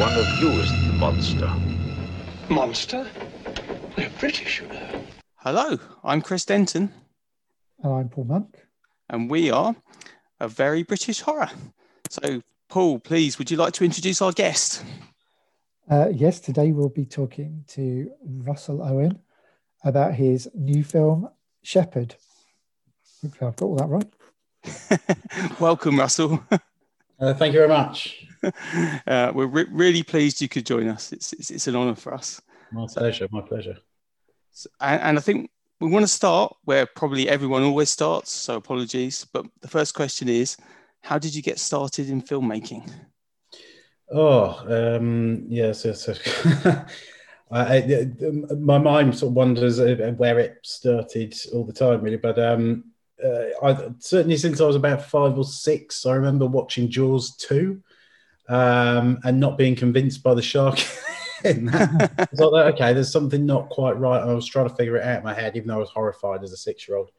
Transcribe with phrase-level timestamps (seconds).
[0.00, 1.52] one of you is the monster.
[2.48, 3.06] Monster?
[3.96, 5.02] They're British, you know.
[5.36, 6.90] Hello, I'm Chris Denton,
[7.82, 8.56] And I'm Paul Monk.
[9.10, 9.76] and we are
[10.40, 11.50] a very British horror.
[12.08, 12.40] So,
[12.70, 14.82] Paul, please, would you like to introduce our guest?
[15.90, 19.18] Uh, yes, today we'll be talking to Russell Owen
[19.84, 21.28] about his new film,
[21.62, 22.14] Shepherd.
[23.20, 25.50] Hopefully, I've got all that right.
[25.60, 26.42] Welcome, Russell.
[27.20, 28.24] Uh, thank you very much.
[29.06, 31.12] Uh, we're re- really pleased you could join us.
[31.12, 32.40] It's, it's, it's an honour for us.
[32.72, 33.28] My pleasure.
[33.30, 33.76] My pleasure.
[34.52, 35.50] So- and, and I think
[35.80, 39.26] we want to start where probably everyone always starts, so apologies.
[39.32, 40.56] But the first question is
[41.02, 42.90] how did you get started in filmmaking?
[44.12, 46.08] Oh, um, yes, yes.
[46.08, 46.46] yes.
[47.50, 48.10] I, I-
[48.58, 52.16] my mind sort of wonders where it started all the time, really.
[52.16, 52.84] But um,
[53.22, 57.82] uh, I, certainly since I was about five or six, I remember watching Jaws 2
[58.50, 60.78] um, and not being convinced by the shark.
[61.44, 64.20] okay, there's something not quite right.
[64.20, 66.42] I was trying to figure it out in my head, even though I was horrified
[66.42, 67.10] as a six year old.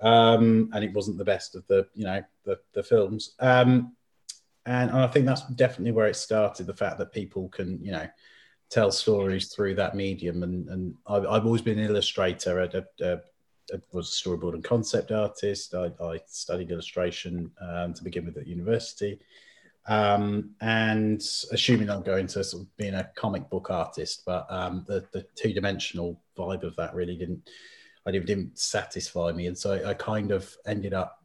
[0.00, 3.34] Um, and it wasn't the best of the, you know, the, the films.
[3.38, 3.94] Um,
[4.64, 6.66] and I think that's definitely where it started.
[6.66, 8.06] The fact that people can, you know,
[8.70, 10.42] tell stories through that medium.
[10.42, 12.60] And, and I've, I've always been an illustrator.
[12.60, 15.74] I, I, I was a storyboard and concept artist.
[15.74, 19.18] I, I studied illustration um, to begin with at university.
[19.88, 24.84] Um, and assuming I'm going to sort of being a comic book artist, but um,
[24.86, 27.48] the, the two dimensional vibe of that really didn't,
[28.06, 29.46] I didn't, satisfy me.
[29.46, 31.24] And so I, I kind of ended up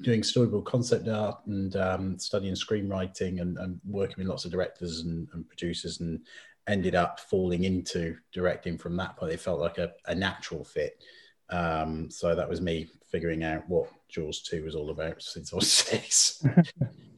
[0.00, 5.00] doing storyboard concept art and um, studying screenwriting and, and working with lots of directors
[5.00, 6.20] and, and producers and
[6.68, 9.32] ended up falling into directing from that point.
[9.32, 11.02] It felt like a, a natural fit.
[11.50, 15.56] Um, so that was me figuring out what Jaws 2 was all about since I
[15.56, 16.44] was six.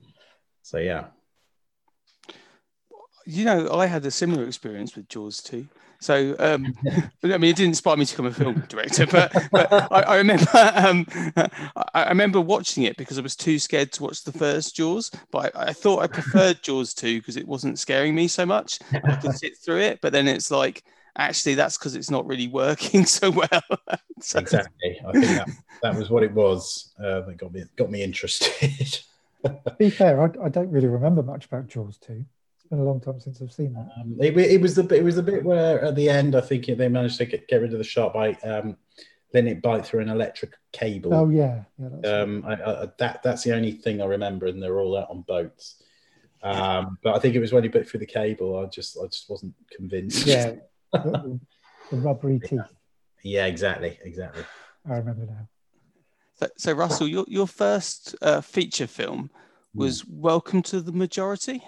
[0.66, 1.04] so yeah.
[3.24, 5.68] You know, I had a similar experience with Jaws 2.
[6.00, 6.74] So, um,
[7.22, 10.16] I mean, it didn't inspire me to become a film director, but, but I, I
[10.16, 10.44] remember
[10.74, 11.06] um,
[11.94, 15.12] I, remember watching it because I was too scared to watch the first Jaws.
[15.30, 18.80] But I, I thought I preferred Jaws two because it wasn't scaring me so much.
[18.92, 20.00] I could sit through it.
[20.02, 20.82] But then it's like,
[21.16, 23.48] actually, that's because it's not really working so well.
[24.20, 24.98] So- exactly.
[25.06, 25.48] I think that,
[25.82, 28.98] that was what it was uh, that got me got me interested.
[29.48, 32.24] To be fair, I, I don't really remember much about Jaws 2.
[32.56, 33.88] It's been a long time since I've seen that.
[34.00, 36.40] um, it, it was the bit- it was the bit where at the end I
[36.40, 38.76] think they managed to get, get rid of the shark by um,
[39.32, 41.14] letting it bite through an electric cable.
[41.14, 41.62] Oh, yeah.
[41.78, 42.08] yeah that's.
[42.08, 45.22] Um, I, I, that that's the only thing I remember, and they're all out on
[45.22, 45.82] boats.
[46.42, 48.58] Um, but I think it was when he bit through the cable.
[48.58, 50.26] I just I just wasn't convinced.
[50.26, 50.52] yeah.
[50.92, 51.40] the, the-
[51.90, 52.58] the rubbery teeth.
[53.22, 54.42] yeah, exactly, exactly.
[54.88, 55.48] I remember now.
[56.56, 59.30] So, Russell, your, your first uh, feature film
[59.74, 61.62] was Welcome to the Majority.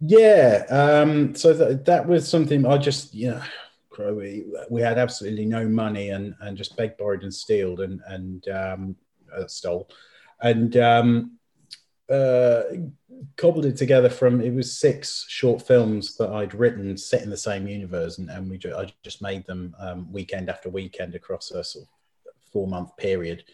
[0.00, 3.42] Yeah, um, so that that was something I just you know
[4.12, 8.48] we, we had absolutely no money and and just begged, borrowed, and stealed and and
[8.48, 8.96] um,
[9.34, 9.88] uh, stole,
[10.42, 11.38] and um,
[12.10, 12.62] uh,
[13.36, 17.36] cobbled it together from it was six short films that I'd written set in the
[17.36, 21.50] same universe, and, and we ju- I just made them um, weekend after weekend across
[21.50, 21.88] a sort of
[22.54, 23.44] four month period.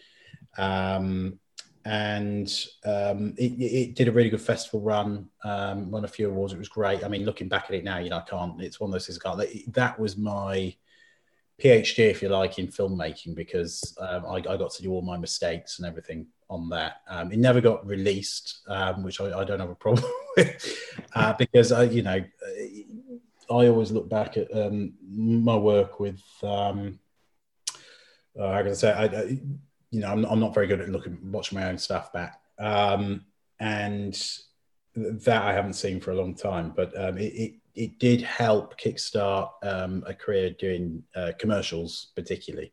[0.57, 1.39] Um,
[1.83, 2.47] and
[2.85, 6.53] um, it, it did a really good festival run, um, won a few awards.
[6.53, 7.03] It was great.
[7.03, 8.61] I mean, looking back at it now, you know, I can't.
[8.61, 9.19] It's one of those things.
[9.19, 9.39] I can't.
[9.39, 10.75] That, that was my
[11.59, 15.17] PhD, if you like, in filmmaking because um, I, I got to do all my
[15.17, 16.97] mistakes and everything on that.
[17.07, 21.33] Um, it never got released, um, which I, I don't have a problem with uh,
[21.33, 22.23] because I, you know,
[23.49, 26.21] I always look back at um, my work with.
[28.39, 28.91] Uh, how can I say?
[28.91, 29.23] I, I,
[29.91, 32.39] you know, I'm, I'm not very good at looking, watching my own stuff back.
[32.59, 33.25] Um,
[33.59, 34.19] and
[34.95, 38.79] that I haven't seen for a long time, but um, it, it, it did help
[38.79, 42.71] kickstart um, a career doing uh, commercials, particularly.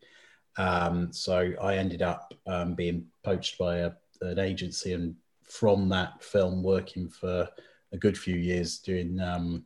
[0.56, 5.14] Um, so I ended up um, being poached by a, an agency, and
[5.44, 7.48] from that film, working for
[7.92, 9.64] a good few years doing um,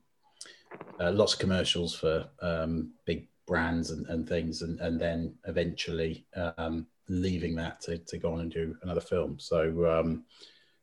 [1.00, 6.26] uh, lots of commercials for um, big brands and, and things, and, and then eventually
[6.56, 9.38] um, leaving that to, to go on and do another film.
[9.38, 10.24] So, um,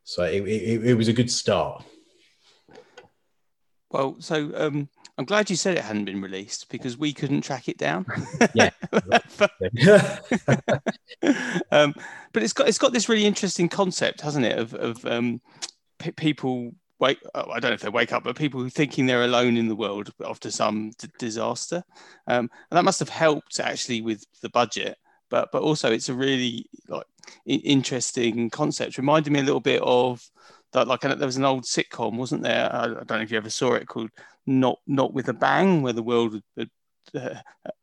[0.04, 1.84] so it, it, it was a good start.
[3.90, 7.68] Well, so um, I'm glad you said it hadn't been released because we couldn't track
[7.68, 8.06] it down.
[8.54, 8.70] Yeah.
[11.72, 11.94] um,
[12.32, 14.58] but it's got it's got this really interesting concept, hasn't it?
[14.58, 15.40] Of of um,
[15.98, 17.18] p- people wake.
[17.34, 19.76] oh, I don't know if they wake up, but people thinking they're alone in the
[19.76, 21.82] world after some d- disaster,
[22.26, 24.96] um, and that must have helped actually with the budget.
[25.30, 27.06] But but also it's a really like
[27.46, 28.98] interesting concept.
[28.98, 30.28] Reminded me a little bit of
[30.72, 32.72] that like there was an old sitcom, wasn't there?
[32.72, 34.10] I, I don't know if you ever saw it called
[34.46, 36.70] "Not Not with a Bang," where the world had,
[37.14, 37.34] uh,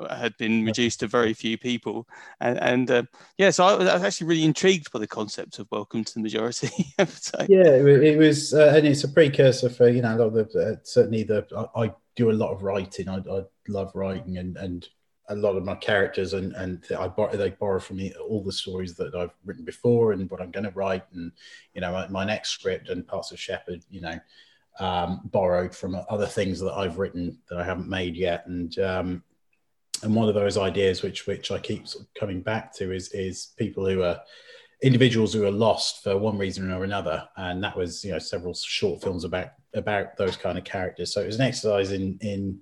[0.10, 2.08] had been reduced to very few people,
[2.40, 3.04] and, and uh,
[3.38, 6.14] yeah, so I was, I was, actually really intrigued by the concept of "Welcome to
[6.14, 6.70] the Majority."
[7.08, 10.52] so, yeah, it, was, uh, and it's a precursor for you know a lot of
[10.52, 11.46] the, uh, certainly the
[11.76, 13.08] I, I, do a lot of writing.
[13.10, 14.88] I, I love writing, and and
[15.30, 18.52] a lot of my characters and and I borrow, they borrow from me all the
[18.52, 21.32] stories that I've written before and what I'm going to write and
[21.74, 24.18] you know my, my, next script and parts of Shepherd you know
[24.80, 28.46] um, borrowed from other things that I've written that I haven't made yet.
[28.48, 29.24] And um,
[30.04, 33.10] and one of those ideas which which I keep sort of coming back to is
[33.14, 34.20] is people who are
[34.84, 37.28] individuals who are lost for one reason or another.
[37.38, 41.14] And that was you know several short films about about those kind of characters.
[41.14, 42.60] So it was an exercise in in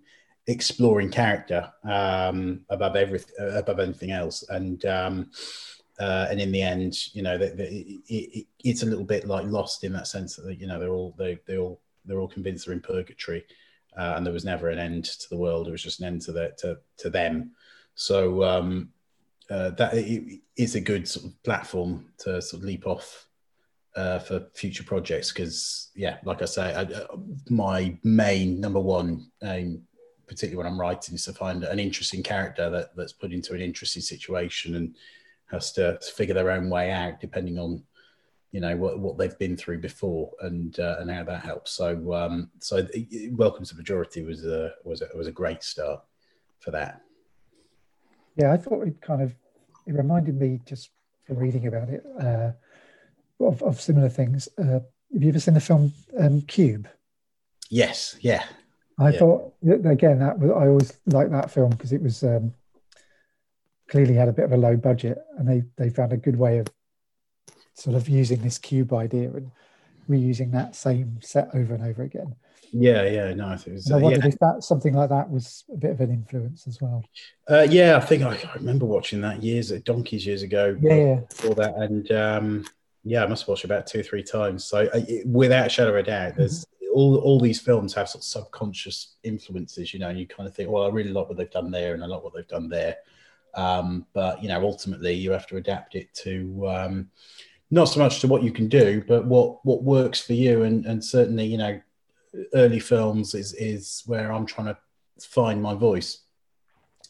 [0.48, 4.44] exploring character um, above everything above anything else.
[4.50, 5.32] And um,
[6.00, 9.26] uh, and in the end you know the, the, it, it, it's a little bit
[9.26, 12.28] like lost in that sense that you know they're all they, they all they're all
[12.28, 13.46] convinced they're in purgatory
[13.98, 15.68] uh, and there was never an end to the world.
[15.68, 17.52] It was just an end to the, to, to them.
[17.96, 18.90] So um,
[19.50, 23.28] uh, that it, it's a good sort of platform to sort of leap off
[23.96, 27.16] uh, for future projects because yeah like i say I, uh,
[27.50, 29.84] my main number one aim
[30.28, 33.62] particularly when I'm writing, is to find an interesting character that, that's put into an
[33.62, 34.96] interesting situation and
[35.52, 37.84] has to figure their own way out depending on
[38.56, 41.72] you know what, what they've been through before and uh, and how that helps.
[41.72, 42.88] So um, so
[43.32, 46.00] Welcome to the Majority was a was a, was a great start
[46.60, 47.02] for that.
[48.38, 49.36] Yeah, I thought it kind of
[49.86, 50.92] it reminded me just
[51.28, 52.52] from reading about it uh,
[53.42, 54.48] of, of similar things.
[54.58, 54.80] Uh,
[55.12, 56.88] have you ever seen the film um, Cube?
[57.70, 58.46] Yes, yeah,
[58.98, 59.20] I yeah.
[59.20, 62.54] thought again that was, I always liked that film because it was um,
[63.90, 66.60] clearly had a bit of a low budget, and they they found a good way
[66.60, 66.68] of
[67.76, 69.52] sort of using this cube idea and
[70.10, 72.36] reusing that same set over and over again.
[72.72, 73.80] Yeah, yeah, no, I think.
[73.92, 74.30] I wondered yeah.
[74.30, 77.04] if that something like that was a bit of an influence as well.
[77.50, 80.78] Uh, yeah, I think I, I, remember watching that years at Donkeys years ago.
[80.82, 82.66] Yeah, before that, and um,
[83.04, 84.66] yeah, I must have watched about two or three times.
[84.66, 88.24] So, uh, without a shadow of a doubt, there's all all these films have sort
[88.24, 91.38] of subconscious influences, you know, and you kind of think, well, I really like what
[91.38, 92.98] they've done there, and I like what they've done there.
[93.54, 97.10] Um, but you know, ultimately, you have to adapt it to um,
[97.72, 100.64] not so much to what you can do, but what what works for you.
[100.64, 101.82] And and certainly, you know,
[102.54, 104.78] early films is is where I'm trying to
[105.20, 106.20] find my voice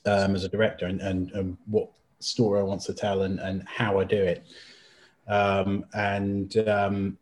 [0.05, 3.67] um, as a director and, and and what story I want to tell and and
[3.67, 4.45] how I do it.
[5.27, 7.17] Um, and um,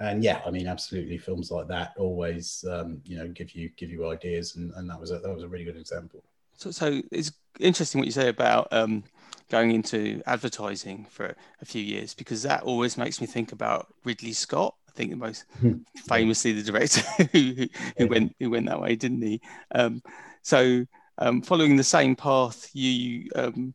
[0.00, 3.90] and yeah, I mean, absolutely, films like that always, um, you know, give you give
[3.90, 6.22] you ideas, and, and that was a, that was a really good example.
[6.56, 9.04] So, so it's interesting what you say about um,
[9.50, 14.32] going into advertising for a few years because that always makes me think about Ridley
[14.32, 14.74] Scott.
[14.88, 15.78] I think the most hmm.
[16.08, 17.00] famously the director
[17.32, 17.66] who,
[17.98, 19.40] who, went who went that way, didn't he?
[19.74, 20.02] Um,
[20.42, 20.86] so,
[21.18, 23.74] um, following the same path, you um,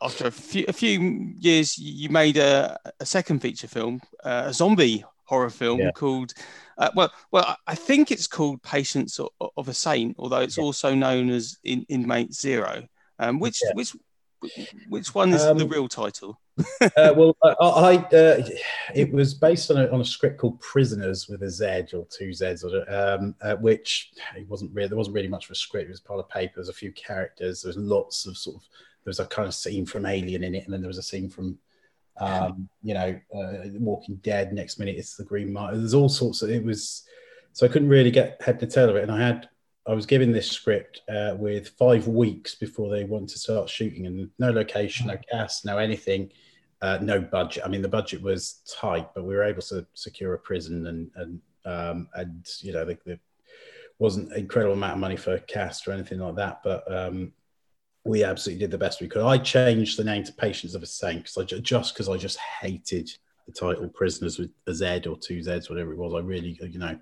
[0.00, 4.54] after a few, a few years, you made a, a second feature film, uh, a
[4.54, 5.90] zombie horror film yeah.
[5.90, 6.32] called,
[6.78, 10.64] uh, well, well, I think it's called Patience of a Saint, although it's yeah.
[10.64, 12.86] also known as In, Inmate Zero.
[13.20, 13.72] Um, which yeah.
[13.74, 13.96] which
[14.88, 16.40] which one is um, the real title?
[16.80, 18.48] uh, well, I, I uh,
[18.94, 21.64] it was based on a, on a script called Prisoners with a Z
[21.94, 25.52] or two Zs, or, um, uh, which it wasn't really there wasn't really much of
[25.52, 25.88] a script.
[25.88, 26.54] It was part of paper.
[26.56, 27.62] There's a few characters.
[27.62, 28.62] There's lots of sort of
[29.04, 31.02] there was a kind of scene from Alien in it, and then there was a
[31.02, 31.58] scene from
[32.18, 34.52] um, you know uh, Walking Dead.
[34.52, 35.76] Next minute, it's the Green Mile.
[35.76, 36.50] There's all sorts of.
[36.50, 37.04] It was
[37.52, 39.48] so I couldn't really get head to tail of it, and I had
[39.88, 44.06] I was given this script uh, with five weeks before they wanted to start shooting,
[44.06, 46.30] and no location, no cast, no anything,
[46.82, 47.64] uh, no budget.
[47.64, 51.10] I mean, the budget was tight, but we were able to secure a prison, and
[51.16, 53.18] and um, and you know, there
[53.98, 57.32] wasn't an incredible amount of money for cast or anything like that, but um,
[58.04, 59.22] we absolutely did the best we could.
[59.22, 62.38] I changed the name to Patience of a Saint because I just because I just
[62.60, 63.10] hated
[63.46, 66.12] the title Prisoners with a Z or two Zs, whatever it was.
[66.12, 66.98] I really, you know,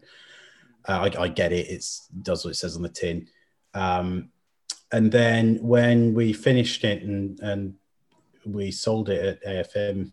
[0.89, 1.69] uh, I, I, get it.
[1.69, 1.85] It
[2.23, 3.29] does what it says on the tin.
[3.75, 4.31] Um,
[4.93, 7.75] and then when we finished it and and
[8.45, 10.13] we sold it at AFM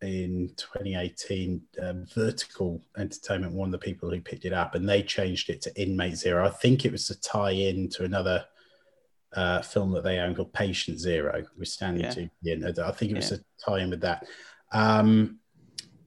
[0.00, 5.02] in 2018, um, Vertical Entertainment, one of the people who picked it up, and they
[5.02, 6.46] changed it to Inmate Zero.
[6.46, 8.44] I think it was to tie in to another
[9.34, 12.14] uh, film that they own called Patient Zero with Stanley yeah.
[12.14, 12.78] Tucci.
[12.78, 13.38] I think it was yeah.
[13.38, 14.26] a tie-in with that.
[14.72, 15.38] Um,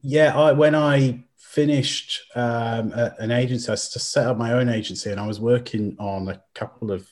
[0.02, 5.20] yeah, I, when I finished um, an agency, I set up my own agency, and
[5.20, 7.12] I was working on a couple of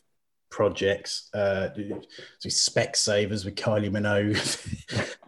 [0.50, 1.70] projects, uh,
[2.40, 4.38] so Specsavers with Kylie Minogue,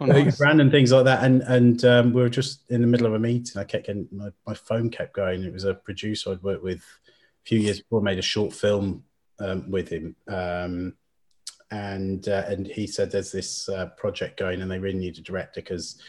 [0.00, 0.40] Oh, nice.
[0.46, 1.24] random things like that.
[1.24, 3.60] And and um, we were just in the middle of a meeting.
[3.60, 5.42] I kept getting my, my phone kept going.
[5.42, 8.00] It was a producer I'd worked with a few years before.
[8.00, 9.04] Made a short film
[9.40, 10.94] um, with him, um,
[11.70, 15.22] and uh, and he said there's this uh, project going, and they really need a
[15.22, 16.00] director because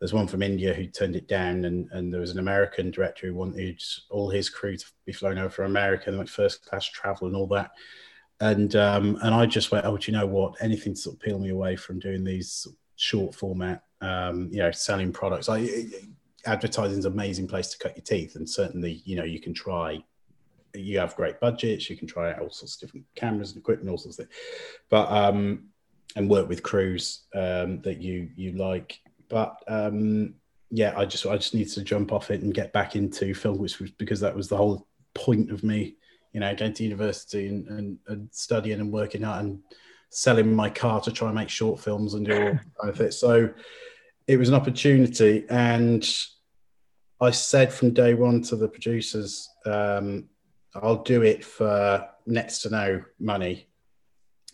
[0.00, 3.26] there's one from India who turned it down, and, and there was an American director
[3.26, 6.86] who wanted all his crew to be flown over from America, and like first class
[6.86, 7.70] travel and all that.
[8.40, 10.54] And um, and I just went, oh, do you know what?
[10.62, 12.66] Anything to sort of peel me away from doing these
[12.96, 15.50] short format, um, you know, selling products.
[16.46, 19.52] Advertising is an amazing place to cut your teeth, and certainly, you know, you can
[19.52, 20.02] try.
[20.72, 21.90] You have great budgets.
[21.90, 24.38] You can try out all sorts of different cameras and equipment, all sorts of things.
[24.88, 25.64] But um,
[26.16, 28.98] and work with crews um, that you you like
[29.30, 30.34] but um,
[30.70, 33.58] yeah, I just I just need to jump off it and get back into film,
[33.58, 35.96] which was because that was the whole point of me,
[36.32, 39.60] you know, going to university and, and, and studying and working out and
[40.10, 43.14] selling my car to try and make short films and do all kind of it.
[43.14, 43.50] So
[44.26, 46.06] it was an opportunity, and
[47.20, 50.28] I said from day one to the producers, um,
[50.74, 53.66] I'll do it for next to no money,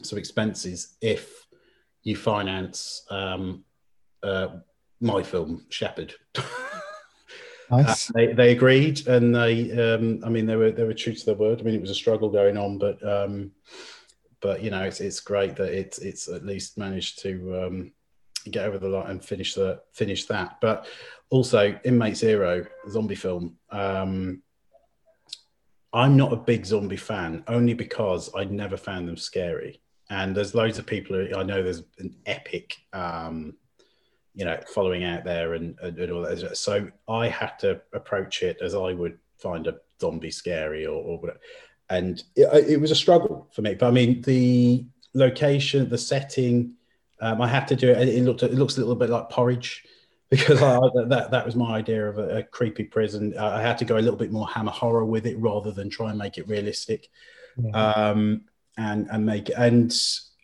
[0.02, 1.46] so expenses if
[2.02, 3.64] you finance um,
[4.26, 4.56] uh,
[5.00, 6.14] my film Shepherd.
[7.70, 8.10] Nice.
[8.10, 11.26] Uh, they, they agreed, and they, um, I mean, they were they were true to
[11.26, 11.60] their word.
[11.60, 13.50] I mean, it was a struggle going on, but um,
[14.40, 17.92] but you know, it's it's great that it's it's at least managed to um,
[18.50, 20.58] get over the line and finish the finish that.
[20.60, 20.86] But
[21.30, 23.56] also, Inmate Zero, zombie film.
[23.70, 24.42] Um,
[25.92, 29.80] I'm not a big zombie fan, only because I never found them scary.
[30.08, 31.16] And there's loads of people.
[31.16, 33.54] Who, I know there's an epic um,
[34.36, 36.56] you know, following out there and, and, and all that.
[36.56, 41.18] So I had to approach it as I would find a zombie scary or, or
[41.18, 41.40] whatever.
[41.88, 43.74] And it, it was a struggle for me.
[43.74, 46.74] But I mean, the location, the setting,
[47.22, 48.08] um, I had to do it.
[48.08, 49.82] It looked, it looks a little bit like porridge
[50.30, 53.38] because I, that that was my idea of a, a, creepy prison.
[53.38, 56.10] I had to go a little bit more hammer horror with it rather than try
[56.10, 57.08] and make it realistic,
[57.56, 57.70] yeah.
[57.70, 58.40] um,
[58.76, 59.96] and and make and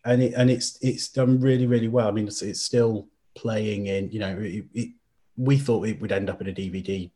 [0.04, 2.06] and it and it's it's done really really well.
[2.06, 3.08] I mean, it's, it's still
[3.42, 4.88] playing in you know it, it,
[5.36, 7.10] we thought it would end up in a dvd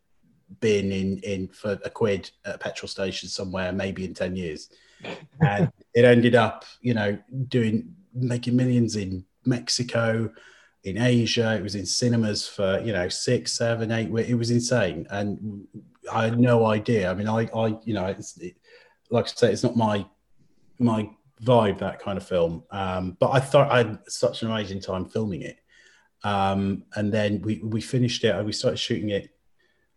[0.61, 4.69] bin in in for a quid at a petrol station somewhere maybe in 10 years.
[5.41, 7.19] And it ended up you know
[7.49, 10.33] doing making millions in mexico
[10.85, 11.55] in asia.
[11.57, 15.07] It was in cinemas for you know six seven eight it was insane.
[15.11, 15.67] And
[16.13, 17.11] i had no idea.
[17.11, 18.57] I mean i i you know it's it,
[19.11, 20.07] like i say it's not my
[20.79, 21.11] my
[21.43, 22.65] vibe that kind of film.
[22.71, 25.59] Um but i thought i had such an amazing time filming it
[26.27, 28.45] um, and then we, we finished it.
[28.45, 29.31] We started shooting it,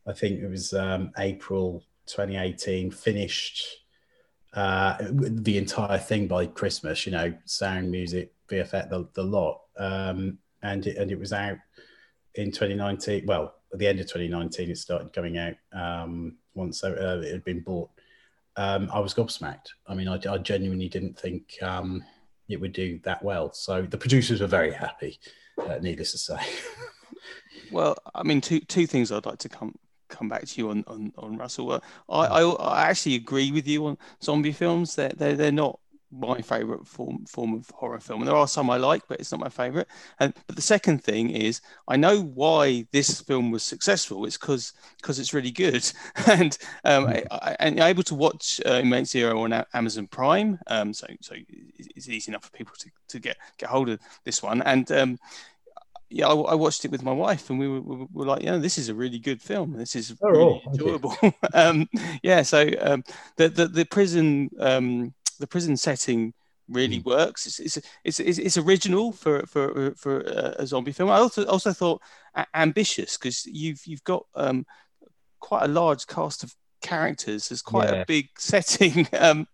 [0.05, 3.65] I think it was um, April 2018, finished
[4.53, 9.61] uh, the entire thing by Christmas, you know, sound, music, VFX, the, the lot.
[9.79, 11.57] Um, and, it, and it was out
[12.35, 13.25] in 2019.
[13.25, 17.43] Well, at the end of 2019, it started coming out um, once uh, it had
[17.43, 17.89] been bought.
[18.55, 19.69] Um, I was gobsmacked.
[19.87, 22.03] I mean, I, I genuinely didn't think um,
[22.49, 23.51] it would do that well.
[23.51, 25.19] So the producers were very happy
[25.67, 26.39] uh, needless to say.
[27.71, 29.75] well, I mean, two two things I'd like to come
[30.07, 31.81] come back to you on on, on Russell.
[32.09, 34.95] I, I, I actually agree with you on zombie films.
[34.95, 35.79] They're they're, they're not
[36.11, 38.21] my favorite form form of horror film.
[38.21, 39.87] And there are some I like, but it's not my favorite.
[40.19, 44.25] And but the second thing is, I know why this film was successful.
[44.25, 45.89] It's because because it's really good,
[46.27, 50.59] and um, I, I, and you're able to watch uh, Inmate Zero on Amazon Prime.
[50.67, 51.35] Um, so so
[51.77, 54.61] it's easy enough for people to, to get get hold of this one.
[54.63, 55.19] And um,
[56.09, 58.57] yeah, I, I, watched it with my wife, and we were, we were like, yeah,
[58.57, 59.73] this is a really good film.
[59.73, 61.15] This is oh, really enjoyable.
[61.53, 61.87] um,
[62.23, 63.03] yeah, so um,
[63.35, 66.33] the, the the prison um, the prison setting
[66.69, 67.05] really mm.
[67.05, 67.45] works.
[67.45, 71.09] It's, it's it's, it's it's original for for for a zombie film.
[71.09, 72.01] I also also thought
[72.53, 74.65] ambitious because you've you've got um,
[75.39, 77.49] quite a large cast of characters.
[77.49, 78.01] There's quite yeah.
[78.01, 79.07] a big setting.
[79.17, 79.47] um,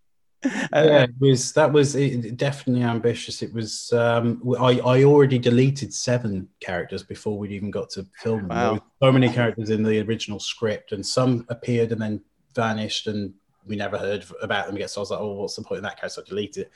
[0.44, 3.42] yeah, it was that was definitely ambitious.
[3.42, 8.48] It was um, I I already deleted seven characters before we'd even got to film.
[8.48, 8.82] Wow.
[9.02, 12.20] so many characters in the original script, and some appeared and then
[12.54, 13.32] vanished, and
[13.66, 14.88] we never heard about them again.
[14.88, 16.18] So I was like, oh, what's the point in that case?
[16.18, 16.70] I deleted it.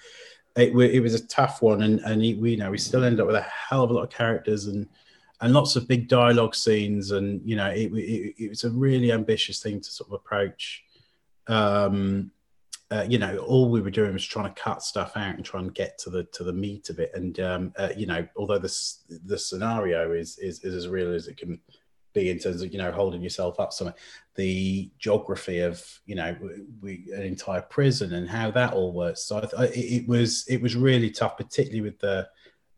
[0.57, 3.29] It, it was a tough one, and and we you know we still ended up
[3.29, 4.89] with a hell of a lot of characters and
[5.41, 9.13] and lots of big dialogue scenes, and you know it it, it was a really
[9.13, 10.83] ambitious thing to sort of approach.
[11.47, 12.33] Um,
[12.93, 15.61] uh, you know, all we were doing was trying to cut stuff out and try
[15.61, 17.13] and get to the to the meat of it.
[17.15, 21.29] And um, uh, you know, although this the scenario is, is is as real as
[21.29, 21.61] it can
[22.13, 23.95] be in terms of you know holding yourself up somewhere
[24.35, 26.37] the geography of you know
[26.81, 29.23] we, an entire prison and how that all works.
[29.25, 32.29] So I, it was it was really tough particularly with the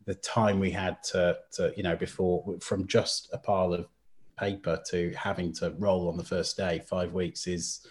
[0.05, 3.87] the time we had to to you know before from just a pile of
[4.39, 7.87] paper to having to roll on the first day five weeks is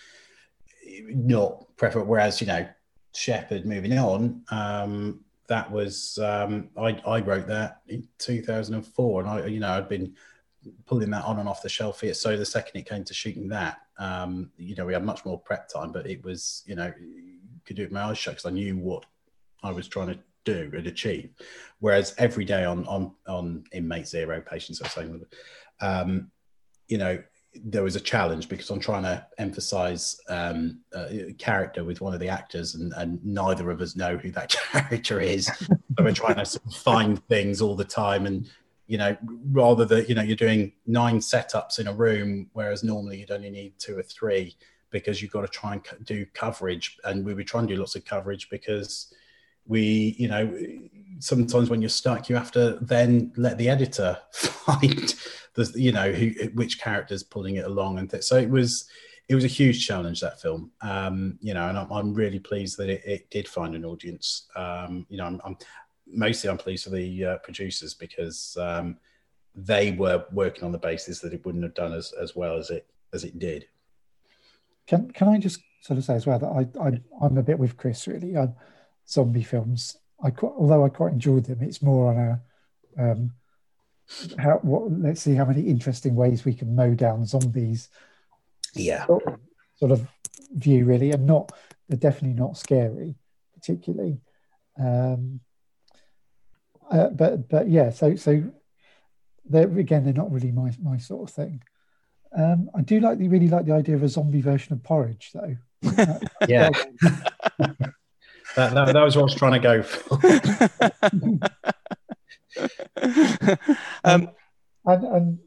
[1.07, 2.09] not preferable.
[2.09, 2.67] Whereas you know
[3.13, 9.45] shepherd moving on um that was um i i wrote that in 2004 and i
[9.47, 10.15] you know i'd been
[10.85, 12.13] pulling that on and off the shelf here.
[12.13, 15.39] So the second it came to shooting that, um, you know, we had much more
[15.39, 16.93] prep time, but it was, you know,
[17.65, 19.05] could do it my eyes shut because I knew what
[19.63, 21.29] I was trying to do and achieve.
[21.79, 25.25] Whereas every day on on on inmate zero patience, I was saying,
[25.81, 26.31] um,
[26.87, 27.21] you know,
[27.53, 30.79] there was a challenge because I'm trying to emphasize um,
[31.37, 35.19] character with one of the actors, and, and, neither of us know who that character
[35.19, 35.45] is.
[35.47, 38.49] so we're trying to sort of find things all the time and
[38.91, 39.15] you know,
[39.53, 43.49] rather that, you know, you're doing nine setups in a room, whereas normally you'd only
[43.49, 44.53] need two or three
[44.89, 46.97] because you've got to try and do coverage.
[47.05, 49.13] And we were trying to do lots of coverage because
[49.65, 50.61] we, you know,
[51.19, 55.15] sometimes when you're stuck, you have to then let the editor find
[55.53, 57.97] the, you know, who, which character's pulling it along.
[57.97, 58.89] And th- so it was,
[59.29, 62.77] it was a huge challenge that film, um, you know, and I'm, I'm really pleased
[62.77, 64.49] that it, it, did find an audience.
[64.57, 65.55] Um, you know, I'm, I'm,
[66.13, 68.97] mostly I'm pleased for the uh, producers because um,
[69.55, 72.69] they were working on the basis that it wouldn't have done as, as well as
[72.69, 73.67] it as it did.
[74.87, 77.59] Can can I just sort of say as well that I, I am a bit
[77.59, 78.37] with Chris really.
[78.37, 78.49] I,
[79.07, 82.41] zombie films, I quite, although I quite enjoyed them, it's more on a
[82.97, 83.31] um,
[84.37, 87.89] how what let's see how many interesting ways we can mow down zombies.
[88.73, 89.39] Yeah, sort of,
[89.75, 90.07] sort of
[90.55, 91.51] view really, and not
[91.87, 93.15] they're definitely not scary
[93.53, 94.21] particularly.
[94.79, 95.39] Um,
[96.91, 98.43] uh, but but yeah, so so
[99.45, 101.63] they're again they're not really my my sort of thing.
[102.37, 105.31] Um, I do like the really like the idea of a zombie version of porridge
[105.33, 105.55] though.
[106.47, 106.69] yeah.
[108.55, 110.15] that, that, that, was what I was trying to go for.
[114.03, 114.29] um,
[114.85, 115.39] and, and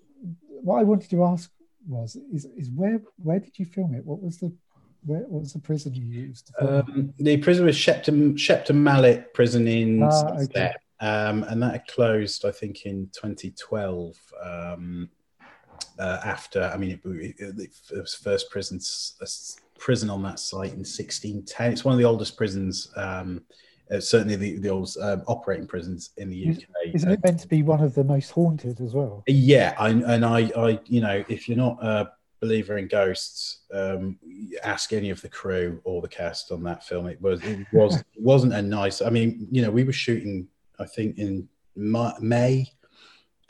[0.62, 1.50] what I wanted to ask
[1.87, 4.04] was is is where where did you film it?
[4.04, 4.52] What was the
[5.04, 6.52] where what was the prison you used?
[6.59, 10.72] Um, the prison was Shepton Shepton Mallet prison in ah, okay.
[11.05, 14.17] Um, and that closed, I think, in 2012.
[14.43, 15.11] Um,
[15.99, 17.01] uh, after, I mean, it,
[17.38, 18.81] it, it was first prison
[19.79, 21.73] prison on that site in 1610.
[21.73, 23.43] It's one of the oldest prisons, um,
[23.90, 26.95] uh, certainly the, the oldest um, operating prisons in the UK.
[26.95, 29.25] Isn't it meant to be one of the most haunted as well?
[29.27, 34.19] Yeah, I, and I, I, you know, if you're not a believer in ghosts, um,
[34.62, 37.07] ask any of the crew or the cast on that film.
[37.09, 39.03] It was, it was, it wasn't a nice.
[39.03, 42.66] I mean, you know, we were shooting I think in May,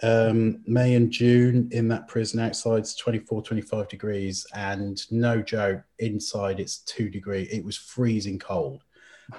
[0.02, 5.82] um, May and June in that prison outside it's 24, 25 degrees, and no joke,
[5.98, 7.48] inside it's two degrees.
[7.50, 8.82] It was freezing cold.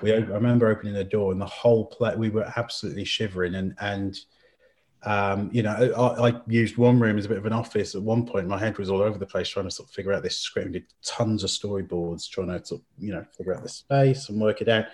[0.01, 3.53] We, I remember opening the door and the whole place, we were absolutely shivering.
[3.55, 4.17] And, and
[5.03, 8.01] um, you know, I, I, used one room as a bit of an office at
[8.01, 8.47] one point.
[8.47, 10.71] My head was all over the place trying to sort of figure out this script.
[10.71, 14.41] did tons of storyboards, trying to sort of, you know, figure out the space and
[14.41, 14.85] work it out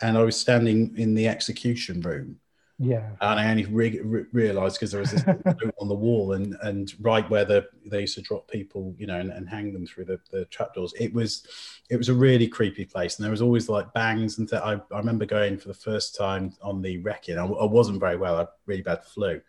[0.00, 2.36] and I was standing in the execution room.
[2.80, 3.10] Yeah.
[3.20, 5.24] And I only re- re- realized because there was this
[5.80, 9.18] on the wall and and right where the they used to drop people, you know,
[9.18, 10.94] and, and hang them through the, the trapdoors.
[10.98, 11.44] It was
[11.90, 13.16] it was a really creepy place.
[13.16, 16.14] And there was always like bangs and th- I, I remember going for the first
[16.14, 17.36] time on the wrecking.
[17.36, 18.36] I, I wasn't very well.
[18.36, 19.40] I had really bad flu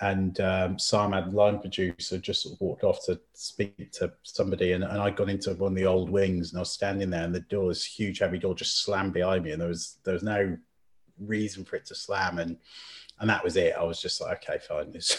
[0.00, 4.82] and um, Samad, line producer, just sort of walked off to speak to somebody, and,
[4.82, 7.34] and I got into one of the old wings, and I was standing there, and
[7.34, 10.22] the door, this huge heavy door, just slammed behind me, and there was there was
[10.22, 10.56] no
[11.20, 12.56] reason for it to slam, and
[13.20, 13.74] and that was it.
[13.78, 14.90] I was just like, okay, fine.
[14.94, 15.18] It's,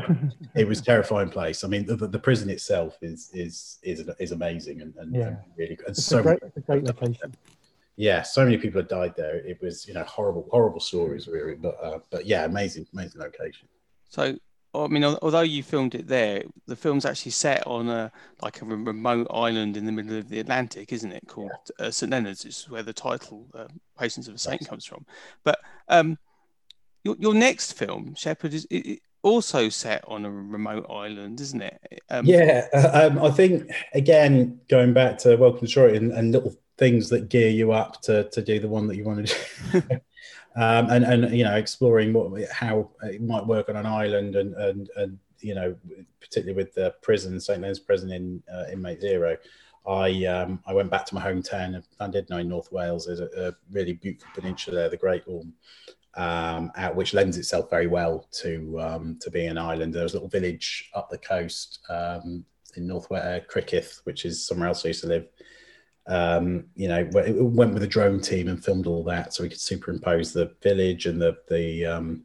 [0.56, 1.62] it was terrifying place.
[1.62, 5.36] I mean, the, the, prison itself is is is is amazing and, and, yeah.
[5.56, 5.86] really good.
[5.86, 7.34] And it's so great, great location.
[7.94, 9.36] Yeah, so many people have died there.
[9.36, 13.68] It was you know horrible horrible stories really, but uh, but yeah, amazing amazing location.
[14.08, 14.36] So,
[14.74, 18.64] I mean, although you filmed it there, the film's actually set on a like a
[18.64, 21.26] remote island in the middle of the Atlantic, isn't it?
[21.26, 21.86] Called yeah.
[21.86, 23.68] uh, St Leonard's, is where the title uh,
[23.98, 25.06] "Patience of a Saint" comes from.
[25.44, 26.18] But um,
[27.04, 32.02] your your next film, Shepherd, is it, also set on a remote island, isn't it?
[32.10, 36.32] Um, yeah, uh, um, I think again going back to Welcome to Detroit and, and,
[36.32, 39.34] little things that gear you up to to do the one that you want to
[39.72, 39.82] do.
[40.56, 44.54] um, and and you know exploring what how it might work on an island and
[44.54, 45.74] and and you know
[46.20, 49.36] particularly with the prison St Leonard's prison in uh, inmate zero.
[49.86, 53.06] I um, I went back to my hometown of Llandudno in North Wales.
[53.06, 55.54] There's a, a really beautiful peninsula there, the Great Orme,
[56.14, 59.94] um, out, which lends itself very well to um, to being an island.
[59.94, 62.44] There was a little village up the coast um,
[62.76, 65.26] in North Wales, Criccieth, which is somewhere else I used to live.
[66.08, 69.50] Um, you know, it went with a drone team and filmed all that, so we
[69.50, 72.24] could superimpose the village and the the um,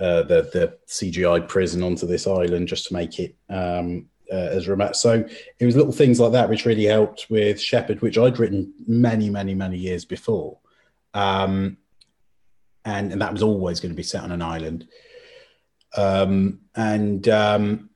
[0.00, 4.68] uh, the the CGI prison onto this island just to make it um, uh, as
[4.68, 4.94] remote.
[4.94, 5.24] So
[5.58, 9.28] it was little things like that which really helped with Shepherd, which I'd written many,
[9.28, 10.58] many, many years before,
[11.14, 11.76] um,
[12.84, 14.86] and and that was always going to be set on an island.
[15.96, 17.90] Um, and um,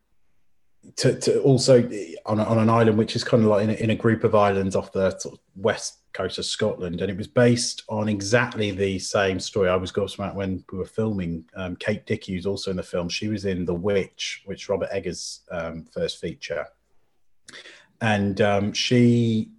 [0.98, 1.88] to, to also
[2.26, 4.24] on, a, on an island which is kind of like in a, in a group
[4.24, 8.08] of islands off the sort of west coast of Scotland, and it was based on
[8.08, 9.68] exactly the same story.
[9.68, 11.44] I was going gobsmacked when we were filming.
[11.54, 14.88] Um, Kate Dickie, who's also in the film, she was in The Witch, which Robert
[14.90, 16.66] Eggers' um, first feature,
[18.00, 19.52] and um, she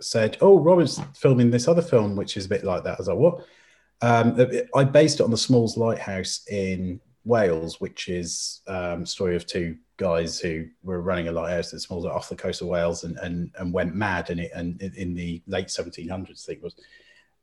[0.00, 3.14] said, "Oh, Robert's filming this other film, which is a bit like that." As I
[3.14, 3.46] was like, "What?"
[4.00, 9.44] Um, I based it on the Smalls Lighthouse in Wales, which is um, story of
[9.44, 13.16] two guys who were running a lighthouse at Smalls off the coast of Wales and
[13.18, 16.74] and, and went mad in it and in the late 1700s, I think it was,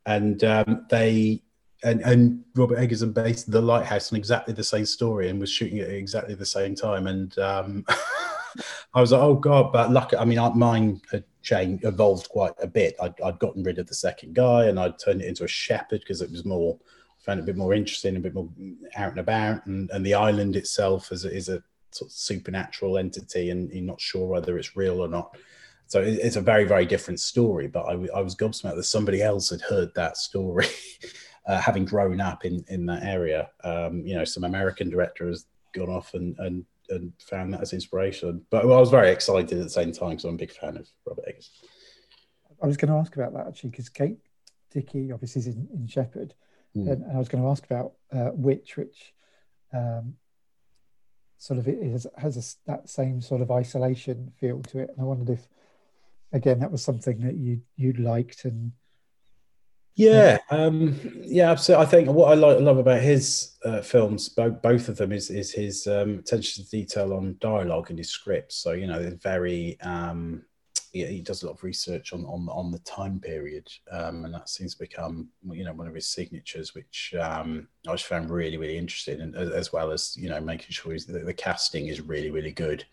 [0.06, 1.44] and um, they
[1.84, 5.78] and and Robert Eggers based the lighthouse on exactly the same story and was shooting
[5.78, 7.86] it at exactly the same time, and um,
[8.94, 10.14] I was like, oh god, but luck.
[10.18, 12.96] I mean, mine had changed, evolved quite a bit.
[13.02, 16.02] I'd, I'd gotten rid of the second guy and I'd turned it into a shepherd
[16.02, 16.78] because it was more
[17.22, 18.50] found it a bit more interesting, a bit more
[18.96, 23.50] out and about, and, and the island itself is, is a sort of supernatural entity,
[23.50, 25.36] and you're not sure whether it's real or not.
[25.88, 27.68] So it's a very, very different story.
[27.68, 30.68] But I, I was gobsmacked that somebody else had heard that story,
[31.48, 33.50] uh, having grown up in in that area.
[33.64, 37.74] Um, you know, some American director has gone off and and and found that as
[37.74, 38.46] inspiration.
[38.50, 40.88] But I was very excited at the same time because I'm a big fan of
[41.06, 41.52] Robert Eggers.
[42.62, 44.20] I was going to ask about that actually because Kate
[44.72, 46.36] Dickie obviously is in, in Shepherd
[46.76, 46.92] Mm.
[46.92, 49.14] And, and, I was going to ask about uh, Witch, which
[49.74, 50.16] um,
[51.42, 54.92] sort of is, has a, that same sort of isolation feel to it.
[54.92, 55.48] And I wondered if,
[56.32, 58.74] again, that was something that you you liked and.
[59.96, 61.86] Yeah, um, yeah, absolutely.
[61.86, 65.32] I think what I like, love about his uh, films, both both of them, is
[65.32, 68.58] is his um, attention to detail on dialogue and his scripts.
[68.58, 70.44] So you know, they're very um,
[70.92, 74.34] he, he, does a lot of research on on, on the time period, um, and
[74.34, 78.30] that seems to become you know one of his signatures, which um, I just found
[78.30, 82.02] really really interesting, and as well as you know making sure the, the casting is
[82.02, 82.86] really really good.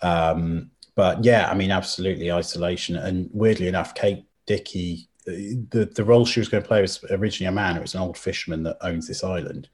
[0.00, 6.24] Um, but yeah, I mean, absolutely isolation, and weirdly enough, Kate Dickie, the the role
[6.24, 7.76] she was going to play was originally a man.
[7.76, 9.68] It was an old fisherman that owns this island.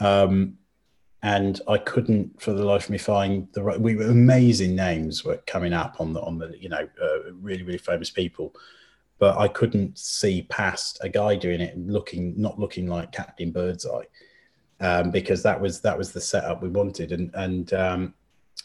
[0.00, 0.58] Um,
[1.22, 3.80] and I couldn't for the life of me find the right.
[3.80, 7.62] We were amazing names were coming up on the on the you know uh, really
[7.62, 8.54] really famous people,
[9.18, 14.04] but I couldn't see past a guy doing it looking not looking like Captain Birdseye,
[14.80, 18.14] um, because that was that was the setup we wanted, and and um,